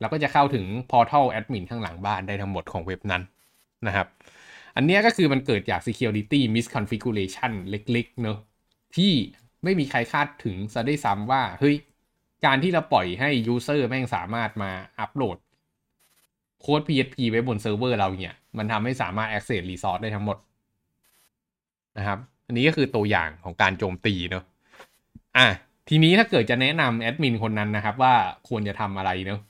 [0.00, 3.22] เราก็จะเข้าถึง portal admin ข้างหลังบ้านได้ทั้งหมดของเว็บนั้น
[3.86, 4.06] นะครับ
[4.76, 8.38] อันเนี้ยก็คือมันเกิดจาก security misconfiguration เล็กๆเนอะ
[8.96, 9.12] ที่
[9.64, 11.76] ไม่มีใครคาดถึงซะได้ซ้ำว่า เฮ้ย
[12.44, 14.70] การที่เราปล่อยให้ user แม่งสามารถมา
[15.00, 15.38] อัปโหลด
[16.60, 20.36] โค้ด PHP ไว้บนเซิร์ฟเวอร์เราเนี่ย มันทำให้สามารถ access resource ได้ทั้งหมด
[21.98, 24.44] นะครับ อันนี้ก็คือตัวอย่างของการโจมตีเนอะ
[25.36, 25.46] อะ
[25.88, 28.14] ทีนี้ถ้าเกิดจะแนะนำแอดมินคนนั้นนะครับ ว่า
[28.48, 29.40] ควรจะทำอะไรเนอะ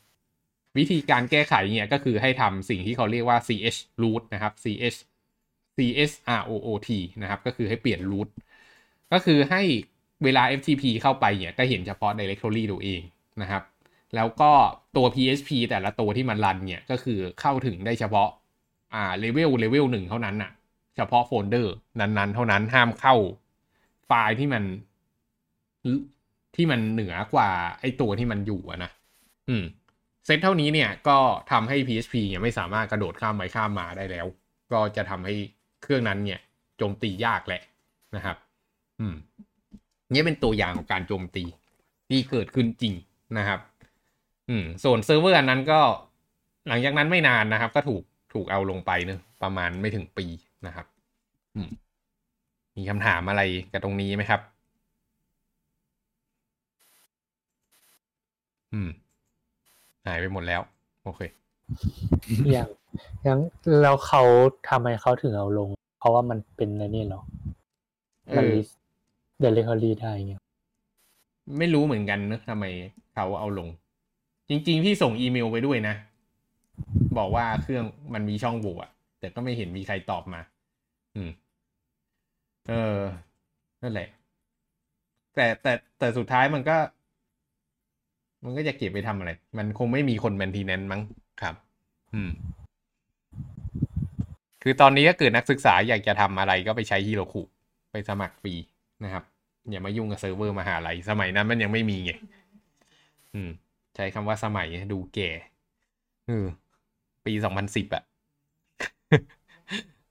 [0.78, 4.66] วิธีการแก้ไขเนี่ยก็คือให้ทำสิ่งที่เขาเรียกว่า ch root นะครับ ch
[5.76, 6.14] ch
[6.78, 8.28] root นะครับ ก็คือให้เปลี่ยน root
[9.12, 9.62] ก็คือให้
[10.24, 13.02] เวลา FTP เข้าไปเนี่ยก็เห็นเฉพาะ directory ตัวเอง
[13.42, 13.62] นะครับ
[14.14, 14.50] แล้วก็
[14.96, 18.28] ตัว PHP แต่ละตัวที่มันรันเนี่ยก็คือเข้าถึงได้เฉพาะ
[18.94, 20.50] อ่า level level หนึ่งเท่านั้นน่ะ
[20.96, 23.14] เฉพาะโฟลเดอร์นั้นๆ เท่านั้นห้ามเข้า
[24.06, 24.62] ไฟล์ที่มัน
[26.54, 27.48] ที่มันเหนือกว่า
[27.80, 28.90] ไอตัวที่มันอยู่อะนะ
[29.48, 29.64] อืม
[30.26, 31.18] เซตเท่านี้เนี่ยก็
[31.50, 34.26] ทำให้ PHP เนี่ยไม่สามารถกระโดดข้ามไปข้ามมาได้แล้ว
[34.72, 35.34] ก็จะทำให้
[35.82, 36.40] เครื่องนั้นเนี่ย
[36.78, 37.62] โจมตียากแหละ
[38.16, 38.36] นะครับ
[39.00, 39.14] อืม
[40.12, 41.44] นี่เป็นตัวอย่างของการโจมตี
[42.08, 42.94] ที่เกิดขึ้นจริง
[43.38, 43.60] นะครับ
[44.48, 45.80] อืม ส่วนเซิร์ฟเวอร์อันนั้นก็
[46.68, 48.02] หลังจากนั้นไม่นานนะครับ ก็ถูก
[48.32, 50.26] ถูกเอาลงไปเนะประมาณไม่ถึงปี
[50.66, 50.86] นะครับ
[51.54, 51.70] อืม
[52.76, 54.40] มีคำถามอะไรกับตรงนี้ไหมครับ
[58.72, 58.88] อืม
[60.07, 60.61] หายไปหมดแล้ว
[61.04, 61.20] โอเค
[62.52, 62.68] อย่าง
[63.24, 63.38] อย่าง
[63.82, 64.22] แล้วเขา
[64.68, 67.22] ทำไมเขาถึงเอาลง เพราะว่ามันเป็นในนี่เหรอ
[68.36, 68.68] มันเออ list
[69.40, 70.40] directory ได้เงี้ย
[71.59, 72.64] ไม่รู้เหมือนกันนะทำไม
[73.14, 73.68] เขาเอาลง
[74.48, 75.94] จริง ๆ พี่ส่งอีเมลไปด้วยนะ
[77.18, 77.84] บอกว่าเครื่อง
[78.14, 78.90] มันมีช่องโหว่อะ
[79.20, 80.40] แต่ก็ไม่เห็นมีใครตอบมา
[81.16, 81.30] อืม
[82.68, 83.00] เออ
[83.82, 84.09] นั่นแหละ
[85.34, 86.76] แต่แต่แต่สุดท้ายมันก็
[88.47, 91.01] มันก็จะเก็บไปทำอะไร มันคงไม่มีคน maintain มั้ง
[91.42, 91.55] ครับ
[92.14, 92.30] อืม
[94.62, 97.42] คือตอนนี้ก็เกิดนักศึกษาอยากจะทำอะไรก็ไปใช้ฮิโรคุ
[97.90, 98.55] ไปสมัครฟรี
[99.05, 99.24] นะครับ
[99.70, 102.12] อย่ามายุ่งกับเซิร์ฟเวอร์มหาลัยสมัยนั้นมันยังไม่มีไง
[103.34, 103.51] อืม
[103.97, 105.30] ใช้คำว่าสมัยดูแก่
[106.26, 106.47] เออ
[107.26, 108.03] ปีสองพันสิบอะ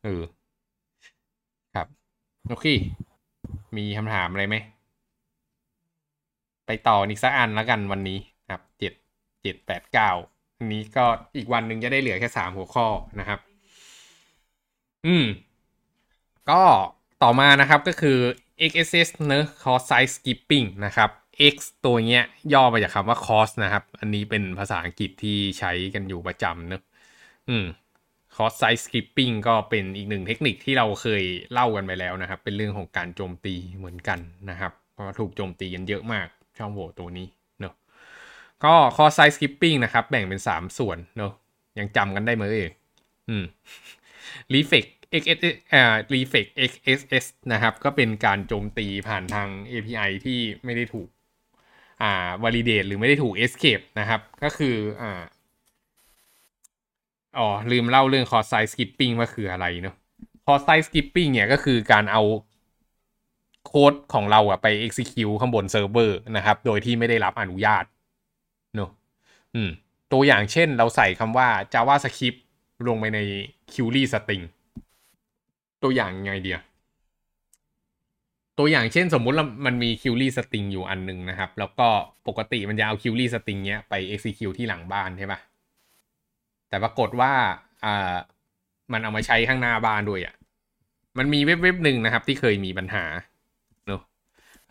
[0.04, 0.22] เออ
[1.76, 1.88] ครับ
[2.50, 2.66] โอเค
[3.78, 4.56] มีคำถามอะไรไหม
[6.66, 8.94] ไปต่ออีกสักอันแล้วกันวันนี้ครับเจ็ด
[9.44, 10.12] เจ็ดแปดเก้า
[10.58, 11.06] อันนี้ก็
[11.38, 12.88] อีกวันหนึ่งจะได้เหลือแค่สามหัวข้อ
[13.20, 13.40] นะครับ
[15.06, 15.26] อืม
[16.50, 16.64] ก็
[17.24, 18.18] ต่อมานะครับก็คือ
[18.72, 21.10] XSS เนอะ Cost Size Skipping นะครับ
[21.54, 21.56] X
[21.86, 26.82] ตัวเนี้ยย่อมาจากคำว่า cost นะครับ อันนี้เป็นภาษาอังกฤษที่ใช้กันอยู่ประจำเนอะ
[27.50, 27.66] อืม
[28.36, 36.28] Cost Size Skipping ก็เป็นอีกหนึ่งเทคนิคที่เราเคยเล่ากันไปแล้วนะครับ เป็นเรื่องของการโจมตีเหมือนกันนะครับ เพราะถูกโจมตีกันเยอะมาก
[36.58, 37.28] ช่องโหว่ตัวนี้
[37.60, 37.74] เนอะ
[38.64, 41.32] ก็ Cost Size Skipping นะครับ แบ่งเป็น 3 ส่วนเนอะ
[41.80, 42.70] ยังจำกันได้ไหมเอ่ย
[43.30, 43.46] อืม
[44.54, 44.90] Reflect
[45.22, 51.10] XSS อ่า Reflect XSS นะครับ ก็เป็นการโจมตีผ่านทาง API ที่ไม่ได้ถูก
[52.02, 52.12] อ่า
[52.44, 55.22] validate หรือไม่ได้ถูก escape นะครับ ก็คืออ่า
[57.38, 59.96] อ๋อลืมเล่าเรื่อง cost size skipping ว่าคืออะไรเนาะ
[60.48, 62.22] cost size skipping เนี่ยก็คือการเอา
[63.66, 67.86] โค้ดของเราอะไป execute ข้างบนเซิร์ฟเวอร์นะครับ โดยที่ไม่ได้รับอนุญาต
[68.76, 68.90] เนาะ
[69.56, 69.70] อืม
[70.14, 72.40] ตัวอย่างเช่นเราใส่คำว่า JavaScript
[72.88, 73.20] ลงไปใน
[73.72, 74.44] query string
[75.84, 76.60] ตัวอย่างไงเดีย
[78.60, 79.36] ตัวอย่างเช่นสมมุติ
[79.66, 81.88] มันมี query string อยู่อันหนึ่งนะครับ แล้วก็
[82.28, 85.40] ปกติมันจะเอา query string เนี้ยไป execute ที่หลังบ้านใช่ปะ
[86.70, 87.32] แต่ปรากฏว่า
[87.86, 88.16] อ่า
[88.92, 90.36] มันเอามาใช้ข้างหน้าบ้านด้วยอะ่ะ
[91.18, 93.06] มันมีเว็บเว็บหนึ่งนะครับที่เคยมีปัญหา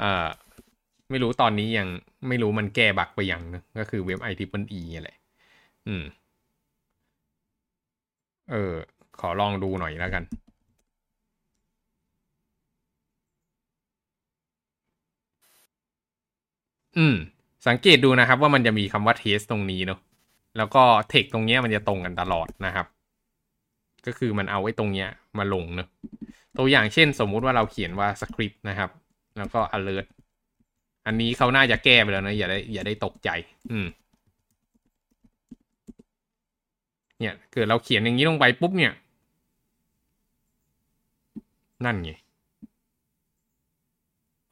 [0.02, 0.28] อ่อ
[1.10, 1.88] ไม่รู้ตอนนี้ยัง
[2.28, 5.10] ไม่รู้มันแก้บักไปยังนะก็คือเว็บ i t r i p l e e อะไร
[5.88, 6.04] อืม
[8.50, 8.74] เออ
[9.20, 10.22] ขอลองดูหน่อยแล้วกัน
[16.96, 17.16] อืม
[17.66, 19.98] สังเกตดูนะครับว่ามันจะมีคำว่า test ตรงนี้เนาะ
[20.56, 20.82] แล้วก็
[21.12, 22.86] text ตรงเนี้ยมันจะตรงกันตลอดนะครับ
[24.06, 25.88] ก็คือมันเอาไว้ตรงเนี้ยมาลงเนาะ
[26.58, 28.90] ตัวอย่างเช่น สมมุติว่าเราเขียนว่า script นะครับ
[29.38, 30.06] แล้วก็ alert
[31.06, 33.30] อันนี้เขาน่าจะแก้ไปแล้วนะ อย่าได้อย่าได้ตกใจ
[33.70, 33.86] อืม
[37.18, 38.92] เนี่ยเกิดเราเขียนอย่างนี้ลงไปปุ๊บเนี่ย
[41.84, 42.10] นั่นไง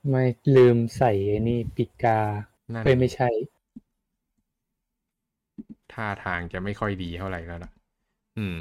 [0.09, 0.24] ไม่
[0.57, 2.18] ลืมใส่ไอ้นี่ปิกา
[2.72, 3.28] นั่นเอ้ยไม่ใช่
[5.93, 7.70] ท่าทางจะไม่ค่อยดีเท่าไหร่แล้วล่ะ
[8.39, 8.55] อืม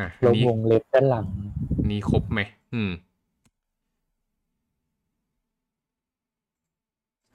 [0.00, 1.26] อะลบนี่วงเล็บด้านหลัง
[1.90, 2.40] นี่ครบไหม
[2.74, 2.90] อืม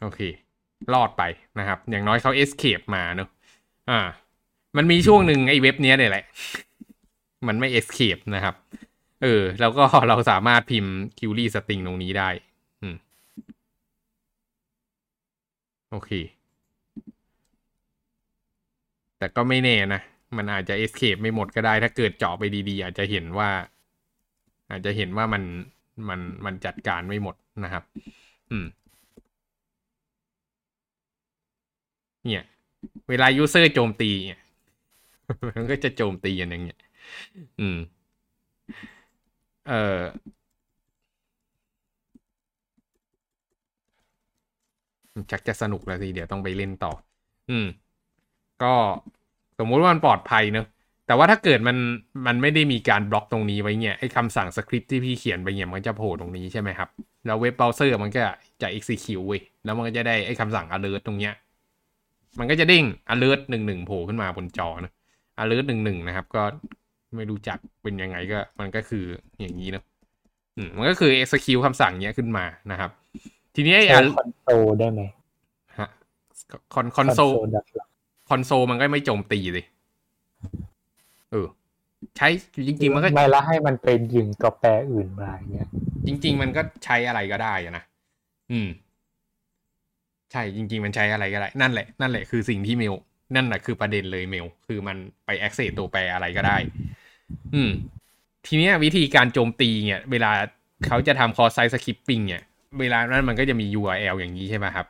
[0.01, 0.20] โอเค
[0.93, 1.24] รอดไป
[1.59, 3.30] นะครับ อย่างน้อยเขา escape มาเนอะ
[3.89, 3.99] อ่า
[4.78, 6.26] มันมีช่วงหนึ่งไอ้เว็บเนี้ยเนี่ยแหละ
[7.47, 8.55] มันไม่ escape นะครับ
[9.24, 12.30] เออ แล้วก็เราสามารถพิมพ์ query string ตรงนี้ได้
[12.82, 12.95] อืม
[15.91, 16.11] โอเค
[19.18, 20.01] แต่ก็ไม่แน่นะ
[20.38, 23.49] มันอาจจะ escape ไม่หมดก็ได้ ถ้าเกิดเจาะไปดีๆ อาจจะเห็นว่า
[24.69, 25.43] อาจจะเห็นว่ามัน
[26.09, 27.83] มันมันจัดการไม่หมดนะครับ
[28.51, 28.65] อืม
[32.25, 32.43] เนี่ย
[33.09, 34.39] เวลา user โจมตีเนี่ย
[35.55, 36.79] มันก็จะโจมตีกันอย่างเงี้ย
[37.59, 37.77] อืม
[39.65, 40.01] เอ่อ
[45.31, 46.91] ชักจะสนุกแล้วสิ เดี๋ยวต้องไปเล่นต่อ
[47.49, 47.65] อืม
[48.63, 48.75] ก็
[49.60, 50.66] สมมุติว่ามันปลอดภัยเนอะ
[51.08, 51.78] แต่ว่าถ้าเกิดมัน
[52.28, 56.89] มันไม่ได้มีการบล็อกตรงนี้ไว้เนี่ยไอ้คำสั่งสคริปต์ที่พี่เขียนไปเนี่ยมันจะโผล่ตรงนี้ใช่ไหมครับ
[57.26, 58.22] แล้วเว็บเบราว์เซอร์มันก็
[58.62, 61.34] จะ execute เว้ยแล้วมันก็จะได้ไอ้คำสั่ง alert ตรงเนี้ย
[62.39, 64.91] มันก็จะเด้ง alert หนึ่งหนึ่งโผล่ขึ้นมาบนจอนะ
[65.41, 66.43] alert หนึ่งหนึ่งนะครับ ก็
[67.16, 69.06] ไม่รู้จักเป็นยังไงก็มันก็คือ
[69.39, 69.84] อย่างนี้เนอะ
[70.58, 72.91] อืมมันก็คือ execute คำสั่งเนี้ยขึ้นมานะครับ
[73.56, 75.01] ทีนี้ไอ้ใช้ al- คอนโซลได้ไหม
[75.80, 75.89] ฮะ
[76.74, 77.89] คอน console dot log
[78.30, 79.65] console มันก็ไม่โจมตีเลย
[81.32, 81.47] เออ
[82.17, 82.28] ใช้
[82.67, 85.67] จริง ๆ มันก็ไม่ละให้มันไปยิงตัวแปรอื่นมาอย่างเงี้ย
[86.07, 87.84] จริง ๆ มันก็ใช้อะไรก็ได้อะนะ
[88.51, 88.69] อืม
[90.32, 92.93] ใช่จริง ๆ มันใช้อะไรก็ได้ นั่นแหละนั่นแหละคือสิ่งที่เมล
[93.36, 96.57] นั่นแหละคือประเด็นเลยเมล คือมันไป access ตัวแปรอะไรก็ได้
[97.53, 97.71] อืม
[98.47, 100.32] ทีเนี้ยวิธีการโจมตีเนี่ย เวลา
[100.88, 102.43] เขาจะทำ cross site skipping เนี่ย
[102.80, 104.86] เวลานั้นมันก็จะมี URL อย่างนี้ใช่ไหมครับ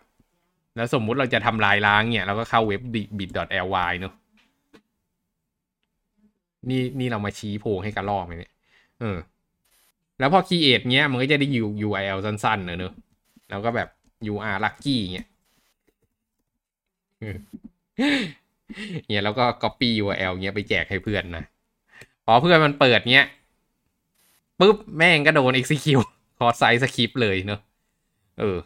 [0.75, 2.81] แล้วสมมุติเราจะทำลายล้างเนี่ย เราก็เข้าเว็บ
[3.17, 4.13] bit.ly เนอะ
[6.69, 8.51] นี่นี่เรามาชี้โพงให้กระลอกไหมเนี่ย
[8.99, 9.17] เออ
[10.19, 11.47] แล้วพอ create เนี้ยมันก็จะได้
[11.87, 12.93] URL สั้นๆเนอะเนอะ
[13.49, 13.89] แล้วก็แบบ
[14.31, 15.27] UR lucky เงี้ย
[19.07, 21.43] เนี่ยแล้วก็ copy URL เงี้ยไปแจกให้เพื่อนนะ
[22.25, 23.27] พอเพื่อนมันเปิดเนี้ย
[24.59, 27.59] ปุ๊บแม่งก็โดน execute cross site script เลยเนอะ
[28.39, 28.57] เออ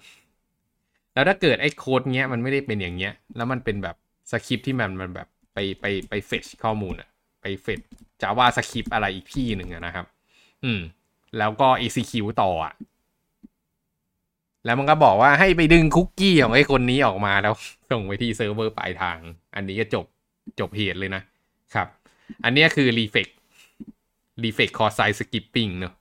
[1.20, 3.96] แล้วถ้าเกิดไอ้โค้ดเนี้ยมันไม่ได้เป็นอย่างเงี้ย แล้วมันเป็นแบบ
[4.32, 7.10] สคริปที่มันมันแบบไปไปไปเฟชข้อมูลอะ
[7.42, 7.80] ไปเฟช
[8.22, 10.06] จาว่าสคริปอะไรอีกที่หนึ่งนะครับ
[10.64, 10.80] อืม
[11.38, 12.74] แล้วก็ execute ต่ออะ
[14.66, 17.54] แล้วมันก็บอกว่าให้ไปดึงคุกกี้ของไอ้คนนี้ออกมาแล้ว
[17.92, 19.18] ส่งไปที่เซิร์ฟเวอร์ปลายทาง
[19.56, 20.06] อันนี้ก็จบ
[20.60, 21.22] จบเหตุเลยนะ
[21.74, 21.88] ครับ
[22.44, 23.32] อันนี้คือ reflect
[24.44, 25.94] reflect cross site skipping เนอะ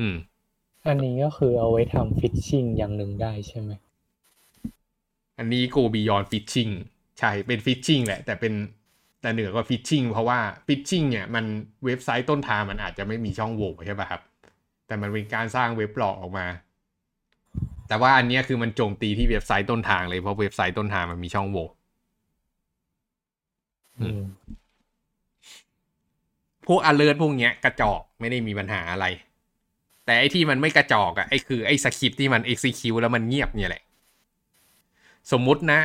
[0.00, 0.14] อืม
[0.88, 3.70] อันนี้ก็คือเอาไว้ทำฟิชชิงอย่างหนึ่งได้ใช่ไหม
[5.38, 6.72] อันนี้ go beyond fishing
[7.18, 8.54] ใช่เป็น fishing แหละ แต่เป็น
[9.20, 11.44] แต่เหนือกว่า fishing เพราะว่า fishing เนี่ยมัน
[11.84, 14.22] เว็บไซต์ต้นทางมันอาจจะไม่มีช่องโหว่ใช่ป่ะครับ
[14.86, 16.46] แต่มันเป็นการสร้างเว็บหลอกออกมา
[17.88, 21.64] แต่ว่าอันเนี้ยคือมันโจมตีที่เว็บไซต์ต้นทางเลยเพราะเว็บไซต์ต้นทางมันมีช่องโหว่
[24.00, 24.22] อืม
[26.66, 29.06] พวก alert พวกเนี้ยกระจอกไม่ได้มีปัญหาอะไร
[30.06, 33.82] แต่ไอ้ที่มันไม่กระจอกอะไอ้คือไอ้สคริปที่มัน execute แล้วมันเงียบเนี่ยแหละ
[35.30, 35.80] สมมุตินะ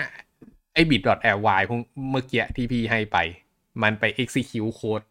[0.74, 1.78] ไอ้ bit.ly พว
[2.12, 3.18] เมื่อกี้ที่พี่ให้ไป
[3.84, 5.06] มันไป execute code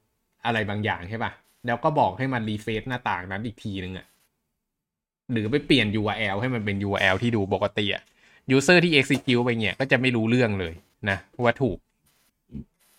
[0.44, 1.32] อะไรบางอย่างใช่ป่ะ
[1.66, 4.06] แล้วก็บอกให้มัน refresh หน้าต่างนั้นอีกทีนึงอะ
[5.32, 8.02] หรือไปเปลี่ยน URL ให้มันเป็น URL ที่ดูปกติอะ
[8.56, 10.74] user ที่ execute ไปเนี่ย ก็จะไม่รู้เรื่องเลย
[11.10, 11.78] นะว่าถูก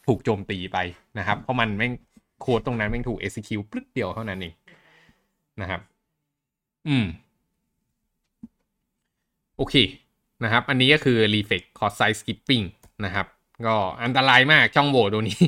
[0.07, 0.77] ถูกโจมตีไป
[1.17, 1.93] นะครับ เพราะมันแม่ง
[2.41, 4.53] โค้ดตรงนั้นแม่งถูก execute ปึ๊ดเดียวเท่านั้นเอง
[5.61, 5.81] นะครับ
[6.87, 7.05] อืม
[9.57, 9.75] โอเค
[10.43, 12.65] นะครับ อันนี้ก็คือ reflected cross site scripting
[13.05, 13.27] นะครับ
[13.67, 15.41] ก็อันตรายมากช่องโหว่ตัวนี้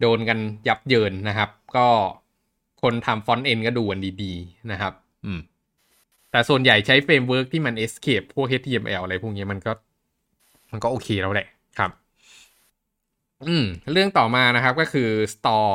[0.00, 1.86] โดนกันยับเยินนะครับ ก็
[2.82, 4.92] คนทำ front-end ก็ดูกันดีๆนะครับ
[5.24, 5.40] อืม
[6.30, 9.72] แต่ส่วนใหญ่ใช้ framework ที่มัน escape พวก HTML อะไรพวกนี้มันก็
[10.72, 11.46] มันก็โอเคแล้วแหละ
[11.78, 11.90] ครับ
[13.46, 15.72] อืม เรื่องต่อมานะครับก็คือ stored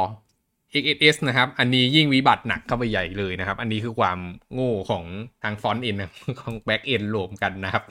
[0.80, 4.19] XSS นะครับ อันนี้ยิ่งวิบัติหนักเข้าไปใหญ่เลยนะครับ อันนี้คือความ
[4.53, 5.03] โง่ของ
[5.43, 5.95] ทาง front-end
[6.39, 7.84] ของ back-end รวมกันนะครับ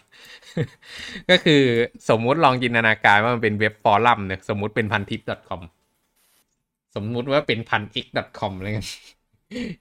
[1.30, 1.62] ก็คือ
[2.08, 5.60] สมมุติลองจินตนาการว่ามันเป็นเว็บฟอรัมเนี่ยสมมุติเป็นพันทิป .com
[6.94, 8.06] สมมุติว่าเป็นพัน x
[8.38, 8.88] com อะไรกัน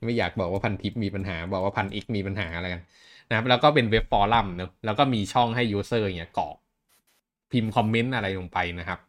[0.06, 2.84] ไม่อยากบอกว่าพันทิปมีปัญหา บอกว่าพัน x มีปัญหาอะไรกัน
[3.30, 6.56] นะครับ แล้วก็เป็นเว็บฟอรัมเนอะแล้วก็มีช่องให้ user เนี่ยกรอก
[7.52, 9.00] พิมพ์คอมเมนต์อะไรลงไปนะครับ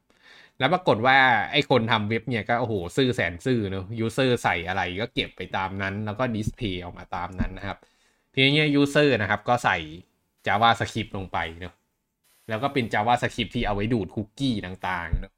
[0.61, 1.19] แล้วปรากฏว่า
[1.53, 7.79] ไอ้คนทำเว็บเนี่ยก็โอ้โหซื่อแสนซื่อเนอะ user ใส่อะไรก็เก็บไปตามนั้น แล้วก็ display ออกมาตามนั้นนะครับ
[8.35, 9.77] ทีนี้ user นะครับก็ใส่
[10.47, 11.75] JavaScript ลงไปเนอะ
[12.49, 15.33] แล้วก็เป็น JavaScript ที่เอาไว้ดูดคุกกี้ต่างๆเนอะ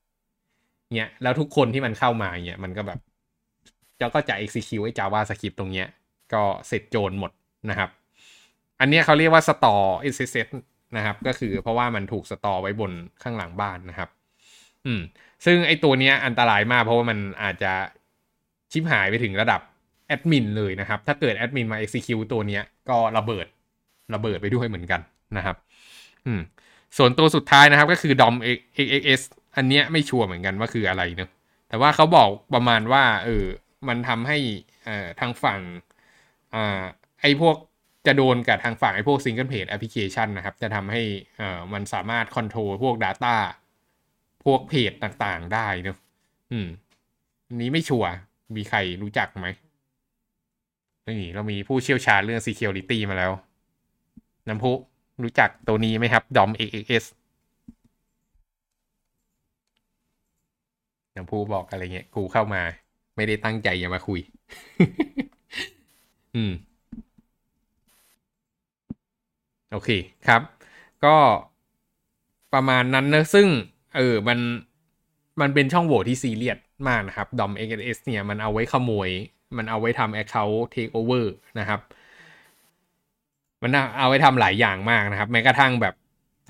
[0.96, 2.98] เนี่ยแล้วทุกคนที่มันเข้ามาเนี่ยมันก็แบบ
[4.00, 5.88] แล้วก็จะ execute ไอ้ JavaScript ตรงเนี้ย
[6.32, 7.32] ก็เสร็จโจรหมด
[7.70, 7.90] นะครับ
[8.80, 10.48] อันนี้เขาเรียกว่า store SSS
[10.96, 12.92] นะครับ ก็คือเพราะว่ามันถูกสตอไว้บน
[13.22, 14.08] ข้างหลังบ้านนะครับ
[14.86, 15.00] อืม
[15.44, 17.72] ซึ่งไอตัวเนี้ยอันตรายมากเพราะว่ามันอาจจะ
[18.72, 19.60] ชิปหายไปถึงระดับ
[20.08, 23.46] แอดมินเลยนะครับ ถ้าเกิดแอดมินมา execute ตัวเนี้ยก็ระเบิด
[24.14, 25.00] ระเบิดไปด้วยเหมือนกัน
[25.36, 25.56] นะครับ
[26.26, 26.40] อืม
[26.96, 29.22] ส่วนตัวสุดท้ายนะครับก็คือ DOM XXS
[29.56, 31.30] อันเนี้ยไม่ชัวร์เหมือนกันว่าคืออะไรเนอะ
[31.68, 33.44] แต่ว่าเขาบอกประมาณว่า เออ
[33.88, 34.38] มันทำให้
[34.84, 35.60] เอ่อทางฝั่ง
[36.54, 36.82] อ่า
[37.20, 37.56] ไอพวก
[38.06, 41.02] จะโดนกับทางฝั่งไอพวก single page application นะครับ จะทำให้
[41.38, 43.34] เอ่อมันสามารถ control พวก data
[44.44, 45.96] พวกเพจต่างๆได้เนอะ
[46.52, 46.68] อืม
[47.46, 48.10] อันนี้ไม่ชัวร์
[48.56, 49.48] มีใครรู้จักไหม
[51.06, 53.32] นี่เรามีผู้เชี่ยวชาญเรื่อง security มาแล้ว
[54.48, 54.72] น้ำพุ
[55.22, 57.04] รู้จักตัวนี้ไหมครับ DOM XXS
[61.16, 62.62] น้ำพุบอกอะไรเงี้ยกูเข้ามา
[63.16, 64.20] ไม่ได้ตั้งใจจะมาคุย
[66.34, 66.52] อืม
[69.70, 69.90] โอเค
[70.26, 70.42] ครับ
[71.04, 71.16] ก็
[72.52, 73.46] ประมาณนั้นนะซึ่ง
[73.96, 74.38] เออมัน
[75.40, 79.10] มันเป็นช่องโหว่ที่ซีเรียสมากนะครับ DOM XSS เนี่ยมันเอาไว้ขโมย
[79.56, 81.26] มันเอาไว้ทำ Account Takeover
[81.58, 81.80] นะครับ
[83.62, 85.94] มันเอาไว้ทำหลายอย่างมากนะครับ แม้กระทั่งแบบ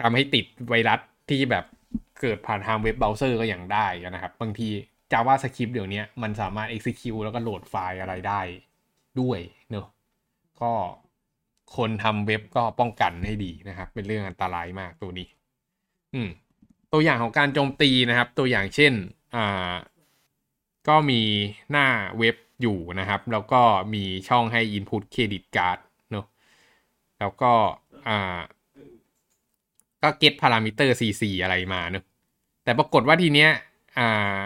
[0.03, 1.64] ทำให้ติดไวรัสที่แบบ
[2.20, 4.68] เกิดผ่านทางเว็บเบราว์เซอร์ก็อย่างได้นะครับ บางที
[5.12, 8.40] JavaScript เดี๋ยวนี้มันสามารถ execute แล้วก็โหลดไฟล์อะไรได้
[9.20, 9.40] ด้วย
[9.70, 9.86] เนอะ
[10.62, 10.72] ก็
[11.76, 15.28] คนทำเว็บก็ป้องกันให้ดีนะครับ เป็นเรื่องอันตรายมากตัวนี้
[16.14, 16.28] อืม
[16.93, 18.93] ตัวอย่างของการโจมตีนะครับ ตัวอย่างเช่น
[19.34, 19.74] อ่า
[20.88, 21.20] ก็มี
[21.70, 21.86] หน้า
[22.18, 23.62] เว็บอยู่นะครับ แล้วก็
[23.95, 25.78] มีช่องให้ input credit card
[26.11, 26.26] เนอะ
[27.20, 27.53] แล้วก็
[28.09, 28.40] อ่า
[30.03, 32.05] ก็ get parameter cc อะไรมาเนอะ
[32.64, 33.51] แต่ปรากฏว่าทีเนี้ย
[33.99, 34.45] อ่า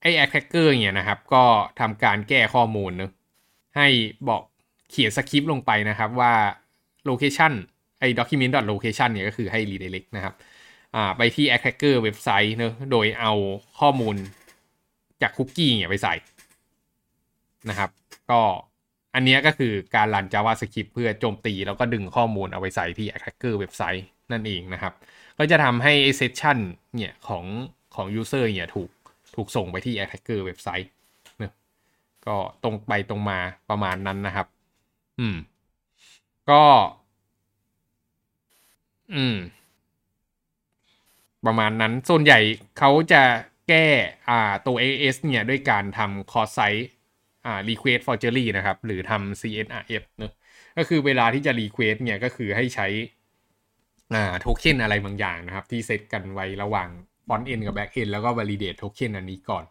[0.00, 1.44] ไอ้ attacker เนี่ยนะครับ ก็
[1.80, 3.10] ทำการแก้ข้อมูลเนอะ
[3.76, 3.86] ให้
[4.28, 4.42] บอก
[4.90, 6.34] เขียนสคริปต์ลงไปนะครับว่า
[7.08, 7.52] location
[8.00, 10.34] ไอ้ document location เนี่ยก็คือให้ redirect นะครับ
[11.16, 13.32] ไปที่ attacker เว็บไซต์เนอะโดยเอา
[13.80, 14.16] ข้อมูล
[15.22, 16.14] จากคุกกี้เนี่ยไปใส่
[17.68, 17.90] นะครับ
[18.30, 18.40] ก็
[19.14, 24.92] อันนี้ก็คือการรัน JavaScript เพื่อโจมตีแล้วก็ดึงข้อมูลเอาไปใส่ที่ attacker เว็บไซต์นั่นเองนะครับ
[25.38, 26.58] ก็จะทำให้ session
[26.96, 27.44] เนี่ยของ
[27.94, 28.90] ของ user เนี่ยถูก
[29.34, 30.90] ถูกส่งไปที่ attacker เว็บไซต์
[31.38, 31.52] เนอะ
[32.26, 33.38] ก็ตรงไปตรงมา
[33.70, 34.46] ประมาณนั้นนะครับ
[35.18, 35.36] อืม
[36.50, 36.62] ก็
[39.14, 39.36] อืม
[41.46, 42.38] ประมาณนั้น ส่วนใหญ่
[42.78, 43.22] เขาจะ
[43.68, 43.86] แก้
[44.28, 46.84] อ่าตัว AS เนี่ย ด้วยการทำ cross site
[47.46, 50.32] อ่า request forgery นะครับ หรือทำ CSRF เนอะ
[50.78, 52.86] ก็คือเวลาที่จะ request เนี่ย ก็คือให้ใช้
[54.14, 56.88] อ่าโทเค็นอะไรบางอย่างนะครับ ที่เซตกันไว้ระหว่าง
[57.26, 59.64] front end กับ back end แล้วก็ validate โทเค็นอันนี้ก่อน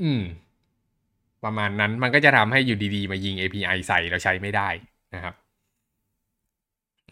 [0.00, 0.22] อืม
[1.44, 4.68] ประมาณนั้นมันก็จะทำให้อยู่ดีๆ มายิง API ใส่แล้วใช้ไม่ได้
[5.14, 5.34] นะครับ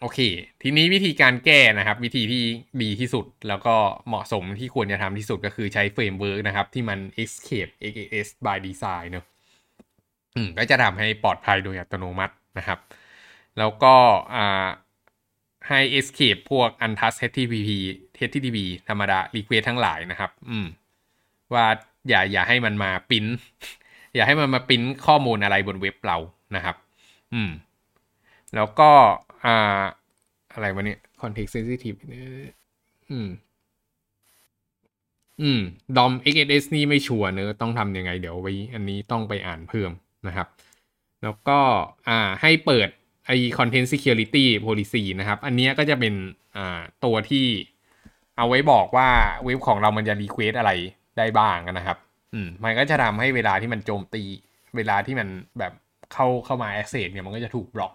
[0.01, 0.19] โอเค
[0.61, 2.43] ทีนี้วิธีการแก้นะครับ วิธีที่
[2.81, 3.75] ดีที่สุดแล้วก็
[4.07, 9.25] เหมาะสมที่ควรจะทำที่สุดก็คือใช้ framework นะครับ ที่มัน escape XSS by design เนอะ
[10.35, 12.79] อืมก็จะทำให้ปลอดภัยโดยอัตโนมัตินะครับ
[13.57, 13.95] แล้วก็
[14.35, 14.67] อ่า
[15.67, 17.55] ให้ escape พวก untrusted HTTP
[18.19, 18.57] HTTP
[18.89, 20.67] ธรรมดา request ทั้งหลายนะครับ อืม
[21.53, 21.65] ว่า
[22.09, 23.25] อย่าอย่าให้มันมาปิ้น
[24.15, 26.17] อย่าให้มันมาปิ้นข้อมูลอะไรบนเว็บเรา
[26.55, 26.75] นะครับ
[27.33, 27.49] อืม
[28.55, 28.91] แล้วก็
[29.45, 29.83] อ่า
[30.53, 31.97] อะไรวะเนี่ย context sensitive
[33.11, 33.29] อืม
[35.41, 35.61] อืม
[35.97, 39.91] DOM XSS นี่ไม่ชัวร์เนอะต้องทำยังไง เดี๋ยวไว้อันนี้ต้องไปอ่านเพิ่ม
[40.27, 40.47] นะครับ
[41.23, 41.59] แล้วก็
[42.07, 42.89] อ่าให้เปิด
[43.27, 46.13] ไอ content security policy นะครับ อันเนี้ยก็จะเป็น
[46.55, 47.45] อ่าตัวที่
[48.37, 49.09] เอาไว้บอกว่า
[49.43, 50.71] เว็บของเรามันจะ request อะไร
[51.17, 51.97] ได้บ้างนะครับ
[52.33, 54.23] อืม มันก็จะทำให้เวลาที่มันโจมตี
[54.75, 55.27] เวลาที่มัน
[55.59, 55.73] แบบ
[56.13, 57.93] เข้าเข้ามา access เนี่ยมันก็จะถูกบล็อก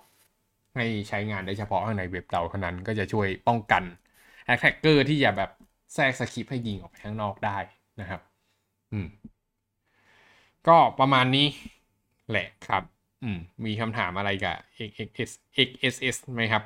[0.76, 3.84] ให้ใช้งานได้เฉพาะข้างในเว็บเราเท่านั้นก็จะช่วยป้องกัน
[4.52, 5.50] attacker ที่จะแบบ
[5.94, 7.58] แทรกสคริปต์ให้ยิงออกไปข้างนอกได้
[8.00, 8.20] นะครับ
[8.92, 9.06] อืม
[10.68, 11.46] ก็ประมาณนี้
[12.30, 12.82] แหละครับ
[13.22, 16.62] อืม มีคำถามอะไรกับ XXS XSS ไหมครับ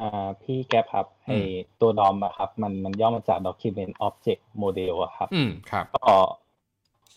[0.00, 1.44] อ่าพี่แก๊ปครับอืไอม
[1.80, 6.12] ตัวดอมอะครับ มันมันย่อมาจาก Document Object Model อะครับ อืมครับ ก็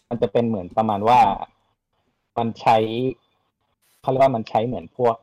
[0.09, 1.19] มันจะเป็นเหมือนประมาณว่า
[2.37, 2.77] มันใช้
[4.07, 5.15] เขาเรียกว่ามันใช้เหมือนพวก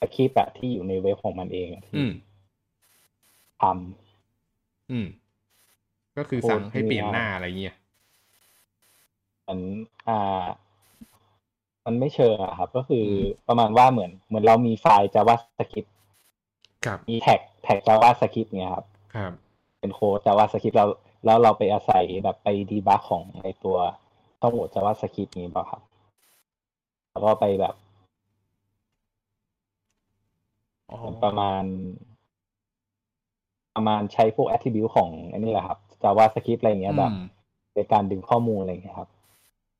[0.00, 2.10] สคริปต์อะที่อยู่ในเว็บของมันเองอะอืที่ม
[3.62, 3.64] ท
[4.90, 5.06] อืม
[6.16, 9.58] ก็คือสั่งให้เปลี่ยนหน้าอะไรเงี้ยำมัน
[10.08, 10.44] อ่า
[11.84, 15.90] มันไม่เชิงอะครับ ก็คืออมประมาณว่าเหมือน เหมือนเรามีไฟล์ JavaScript
[16.84, 19.32] ครับมีแท็กแท็ก JavaScript เนี่ยครับ ครับ
[19.78, 20.86] เป็นโค้ด JavaScript เรา
[21.24, 23.76] แล้วเราไปอาศัยแบบไปดีบักของในตัว
[24.40, 25.82] ต้องโหมด JavaScript นี้เปล่าครับ
[27.10, 27.74] แล้วก็ไปแบบ
[30.92, 31.62] อ๋อประมาณ
[33.74, 37.24] ประมาณใช้พวก attribute ของอันนี้แหละครับ JavaScript อะไรเงี้ยแบบอืม
[37.74, 39.10] ในการดึงข้อมูลอะไรเงี้ยครับ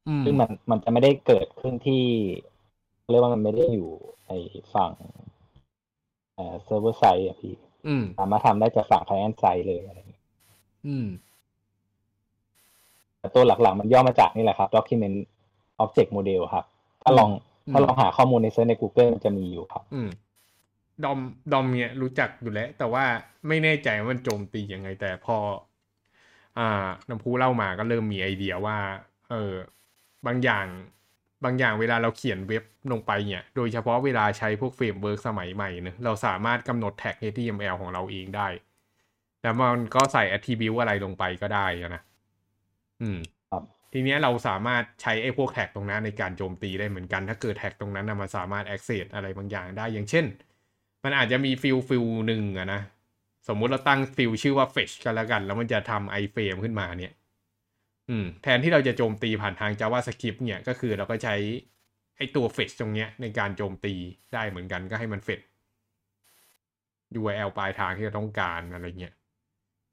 [0.08, 2.02] อืมซึ่งมันมันจะไม่ได้เกิดขึ้นที่
[3.10, 3.90] เรียกว่ามันไม่ได้อยู่
[4.28, 4.32] ใน
[4.74, 4.92] ฝั่ง
[6.34, 7.54] เอ่อ server side อะพี่
[7.86, 10.22] อืมสามารถทำได้จากฝั่ง client side เลยอะไรเงี้ย
[10.86, 11.06] อืม
[13.18, 15.16] แต่ตัวหลักๆ มันย่อมาจากนี่แหละครับ document
[15.84, 16.64] object model ครับ
[17.02, 17.30] ถ้าลอง
[17.66, 20.08] อืมถ้าลองหาข้อมูลใน search ใน Google มันจะมีอยู่ครับ อืม
[21.04, 21.18] DOM
[21.52, 23.04] DOM เนี่ยรู้จักอยู่แล้ว แต่ว่า
[23.48, 25.36] ไม่แน่ใจว่ามันโจมตียังไง แต่พอ
[26.58, 28.78] อ่าน้ำพูเล่ามาก็เริ่มมีไอเดียว่า
[29.30, 29.54] เออ
[30.26, 30.66] บางอย่าง
[31.44, 38.48] บางอย่างเวลาเราเขียนเว็บลงไปเนี่ย โดยเฉพาะเวลาใช้พวก framework สมัยใหม่เนอะเราสามารถกำหนดแท็ก HTML ของเราเองได้
[39.42, 42.02] แล้วมันก็ใส่ attribute อะไรลงไปก็ได้อะนะ
[43.02, 43.18] อืม
[43.50, 50.24] ครับทีเนี้ยเราสามารถใช้ไอ้พวก tag ตรงนั้นในการโจมตีได้เหมือนกัน ถ้าเกิด tag ตรงนั้นนะมันสามารถ access อะไรบางอย่างได้ อย่างเช่น
[51.04, 52.80] มันอาจจะมี field field หนึ่งอะนะ
[53.48, 57.12] สมมุติเราตั้ง field ชื่อว่า fetch กันแล้วกัน แล้วมันจะทำ iframe ขึ้นมาเนี่ย
[58.10, 61.34] อืม แทนที่เราจะโจมตีผ่านทาง JavaScript เนี่ย ก็คือเราก็ใช้
[62.16, 63.94] ไอตัว fetch ตรงเนี้ยในการโจมตี
[64.34, 65.44] ได้เหมือนกันก็ให้มัน fetch
[67.20, 69.14] URL ปลายทางที่เราต้องการอะไรเงี้ย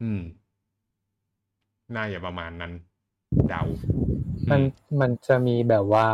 [0.01, 0.21] อืม
[1.95, 2.73] น่าจะประมาณนั้น
[3.49, 3.63] เดา
[4.49, 4.61] มัน
[5.01, 6.07] มันจะมีแบบว่า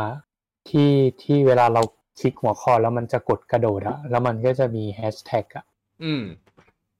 [0.68, 0.92] ที่
[1.22, 1.82] ที่เวลาเรา
[2.18, 5.64] คลิกหัวข้อแล้วมันจะกดกระโดดอะแล้วมันก็จะมีแฮชแท็กอะ
[6.02, 6.20] อืม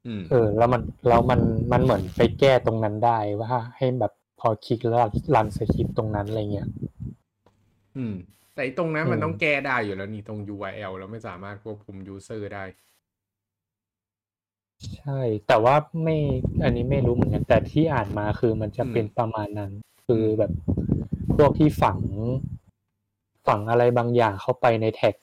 [0.07, 1.41] อืมเออ แล้วมันแล้วมัน
[1.73, 4.99] มันเหมือนไปแก้ตรงนั้นได้ว่าให้แบบพอคลิกแล้ว
[5.35, 6.69] รันสคริปต์ตรงนั้นอะไรเงี้ย
[7.97, 8.15] อืม
[8.53, 12.65] แต่ไอ้ตรงนั้นมันอืมต้องแก้ได้อยู่แล้วนี่ตรง URL เราไม่สามารถควบคุม user ได้
[14.97, 16.17] ใช่ แต่ว่าไม่
[16.65, 19.73] อันนี้ไม่รู้เหมือนกัน แต่ที่อ่านมาคือมันจะอืมเป็นประมาณนั้น
[20.07, 20.53] คือแบบ
[21.37, 21.99] พวกที่ฝัง
[23.47, 25.15] ฝังอะไรบางอย่างเข้าไปในแท็ก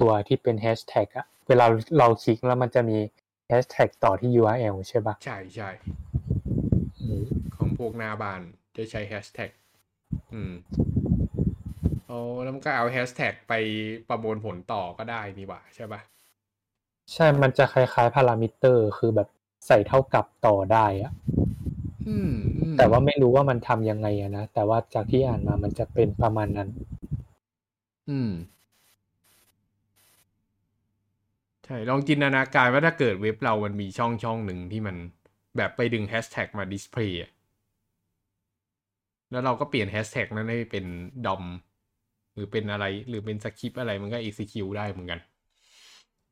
[0.00, 1.66] ตัวที่เป็นแฮชแท็กอะเวลา
[1.98, 2.98] เราคลิกแล้วมันจะมี
[3.48, 5.70] แฮชแท็กต่อที่ URL ใช่ปะใช่ใช่
[7.00, 7.24] อืม
[7.56, 8.40] ของพวกหน้าบ้าน
[8.76, 9.50] จะใช้แฮชแท็ก
[10.32, 10.52] อืม
[12.06, 13.52] โอ้แล้วมันก็เอาแฮชแท็กไป
[14.08, 16.00] ประมวลผลต่อก็ได้นี่หว่าใช่ปะ
[17.12, 19.28] ใช่ มันจะคล้ายๆพารามิเตอร์ คือแบบ
[19.66, 21.12] ใส่เท่ากับต่อได้อะ
[22.08, 26.68] อืมอืมแต่ว่าไม่รู้ว่ามันทำยังไงอะนะ แต่ว่าจากที่อ่านมามันจะเป็นประมาณนั้น
[28.10, 28.30] อืม
[31.64, 34.96] ใช่ ลองจินตนาการว่าถ้าเกิดเว็บเรามันมีช่องช่องหนึ่งที่มัน
[35.56, 37.22] แบบไปดึงแฮชแท็กมาดิสเพย์
[39.30, 40.84] แล้วเราก็เปลี่ยนแฮชแท็กนั้นให้เป็น
[41.26, 41.44] ดอม
[42.34, 45.20] หรือเป็นอะไร หรือเป็นสคริปอะไรมันก็ execute ได้เหมือนกัน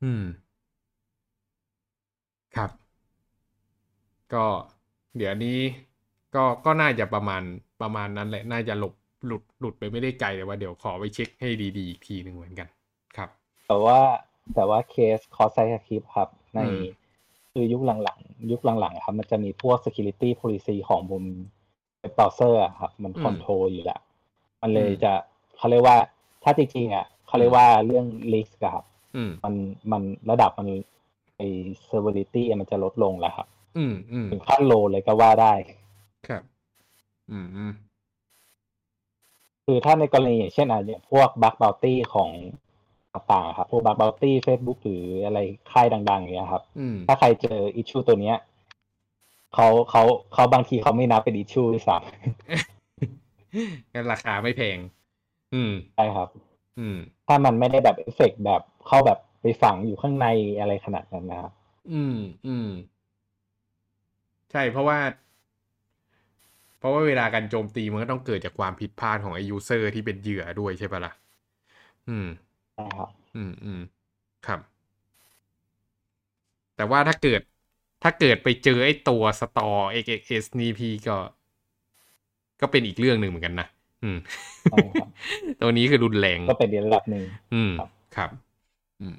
[0.02, 0.22] อืม
[2.56, 2.70] ครับ
[4.32, 4.46] ก็
[5.16, 5.58] เดี๋ยวนี้
[6.34, 7.42] ก็ก็น่าจะประมาณ
[7.80, 8.94] ประมาณนั้นแหละ น่าจะหลบ
[9.26, 11.48] หลุดหลุดไปไม่ได้ไกลแต่ว่าเดี๋ยวขอไปเช็คให้
[11.78, 12.68] ดีๆอีกทีหนึ่งเหมือนกัน
[13.16, 13.28] ครับ
[13.66, 13.98] แต่ว่า
[14.54, 16.84] แต่ว่าเคสคอร์ไซคลิปครับ ในอืม
[17.52, 21.24] คือยุคหลังๆ ยุคหลังๆครับ มันจะมีพวก security policy ของบน
[22.00, 24.00] เว็บเบราว์เซอร์อะครับ มัน control อยู่แล้ว
[24.62, 25.12] มันเลยจะ
[25.56, 25.96] เขาเรียกว่า
[26.44, 28.84] ถ้าจริงๆอะเขาเรียกว่าเรื่อง risk อะครับ
[29.16, 29.54] อืมมัน
[29.92, 30.68] มันระดับมัน
[31.36, 31.42] ไอ
[31.88, 33.48] severity อะมันจะลดลงแล้วครับ
[33.78, 35.52] อืมอืมถึงขั้น low เลยก็ว่าได้
[36.28, 36.42] ครับ
[37.30, 37.72] อืมอืม
[39.70, 42.30] คือถ้าในกรณีอย่างเช่นอะอย่างพวก bug bounty ของ
[43.12, 45.38] ต่างๆอะครับพวก bug bounty Facebook หรืออะไร
[45.72, 48.36] ค่ายดังๆอย่างเงี้ยครับอืมถ้าใครเจอ issue ตัวเนี้ย
[49.54, 50.02] เขาเขา
[50.32, 51.96] เขาบางทีเขาไม่นับเป็น issue ด้วยซ้ำ
[53.94, 54.78] งั้นราคาไม่แพง
[55.54, 56.28] อืมใช่ครับ
[56.78, 56.96] อืม
[57.26, 60.26] ถ้ามันไม่ได้แบบเอฟเฟกต์แบบเข้าแบบไปฝังอยู่ข้างใน
[60.60, 61.52] อะไรขนาดนั้นนะครับ
[61.92, 62.16] อืม
[62.46, 62.68] อืม
[64.52, 64.98] ใช่เพราะว่า
[66.78, 71.12] เพราะว่าเวลาการโจมตีมันก็ต้องเกิดจากความผิดพลาดของไอ้ user ที่เป็นเหยื่อด้วยใช่ปะล่ะ
[72.08, 72.26] อืม
[72.74, 73.80] ใช่ครับอืมอืม
[74.46, 74.60] ครับ
[76.76, 77.40] แต่ว่าถ้าเกิด
[78.02, 81.16] ถ้าเกิดไปเจอไอ้ตัวสตอ XXS นี่พี่ก็
[82.60, 83.66] ก็เป็นอีกเรื่องหนึ่งเหมือนกันนะ
[84.04, 84.18] อืม
[84.70, 85.08] ใช่ครับ
[85.60, 87.24] ตัวนี้คือรุนแรง ก็เป็นในระดับหนึ่ง
[87.54, 88.30] อืมครับครับ
[89.00, 89.16] อืม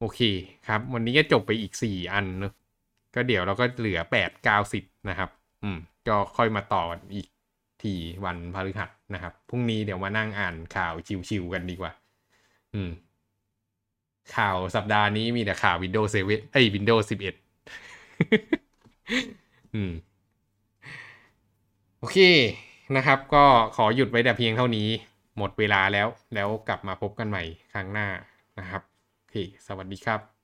[0.00, 0.20] โอเค
[0.68, 2.52] ครับ วันนี้ก็จบไปอีกสี่อันเนอะ
[3.14, 5.30] ก็เดี๋ยวเราก็เหลือแปดเก้าสิบนะครับ
[5.62, 5.78] อืม
[6.08, 6.82] ก็ค่อยมาต่อ
[7.14, 7.26] อีก
[7.82, 7.94] ที
[8.24, 10.92] วันพฤหัสนะครับพรุ่งนี้เดี๋ยวมานั่งอ่านข่าว
[11.28, 11.92] ชิวๆกันดีกว่า
[12.74, 12.90] อืม
[14.36, 17.34] ข่าวสัปดาห์นี้มีแต่ข่าว Windows 7เอ้ย Windows 11
[19.74, 19.92] อืม
[21.98, 22.18] โอเค
[22.96, 23.44] นะครับ ก็
[23.76, 24.88] ขอหยุดไว้แต่เพียงเท่านี้
[25.38, 27.42] หมดเวลาแล้ว แล้วกลับมาพบกันใหม่
[27.72, 28.08] ครั้งหน้า
[28.58, 28.82] นะครับ
[29.18, 29.34] โอเค
[29.66, 30.37] สวัสดีครับ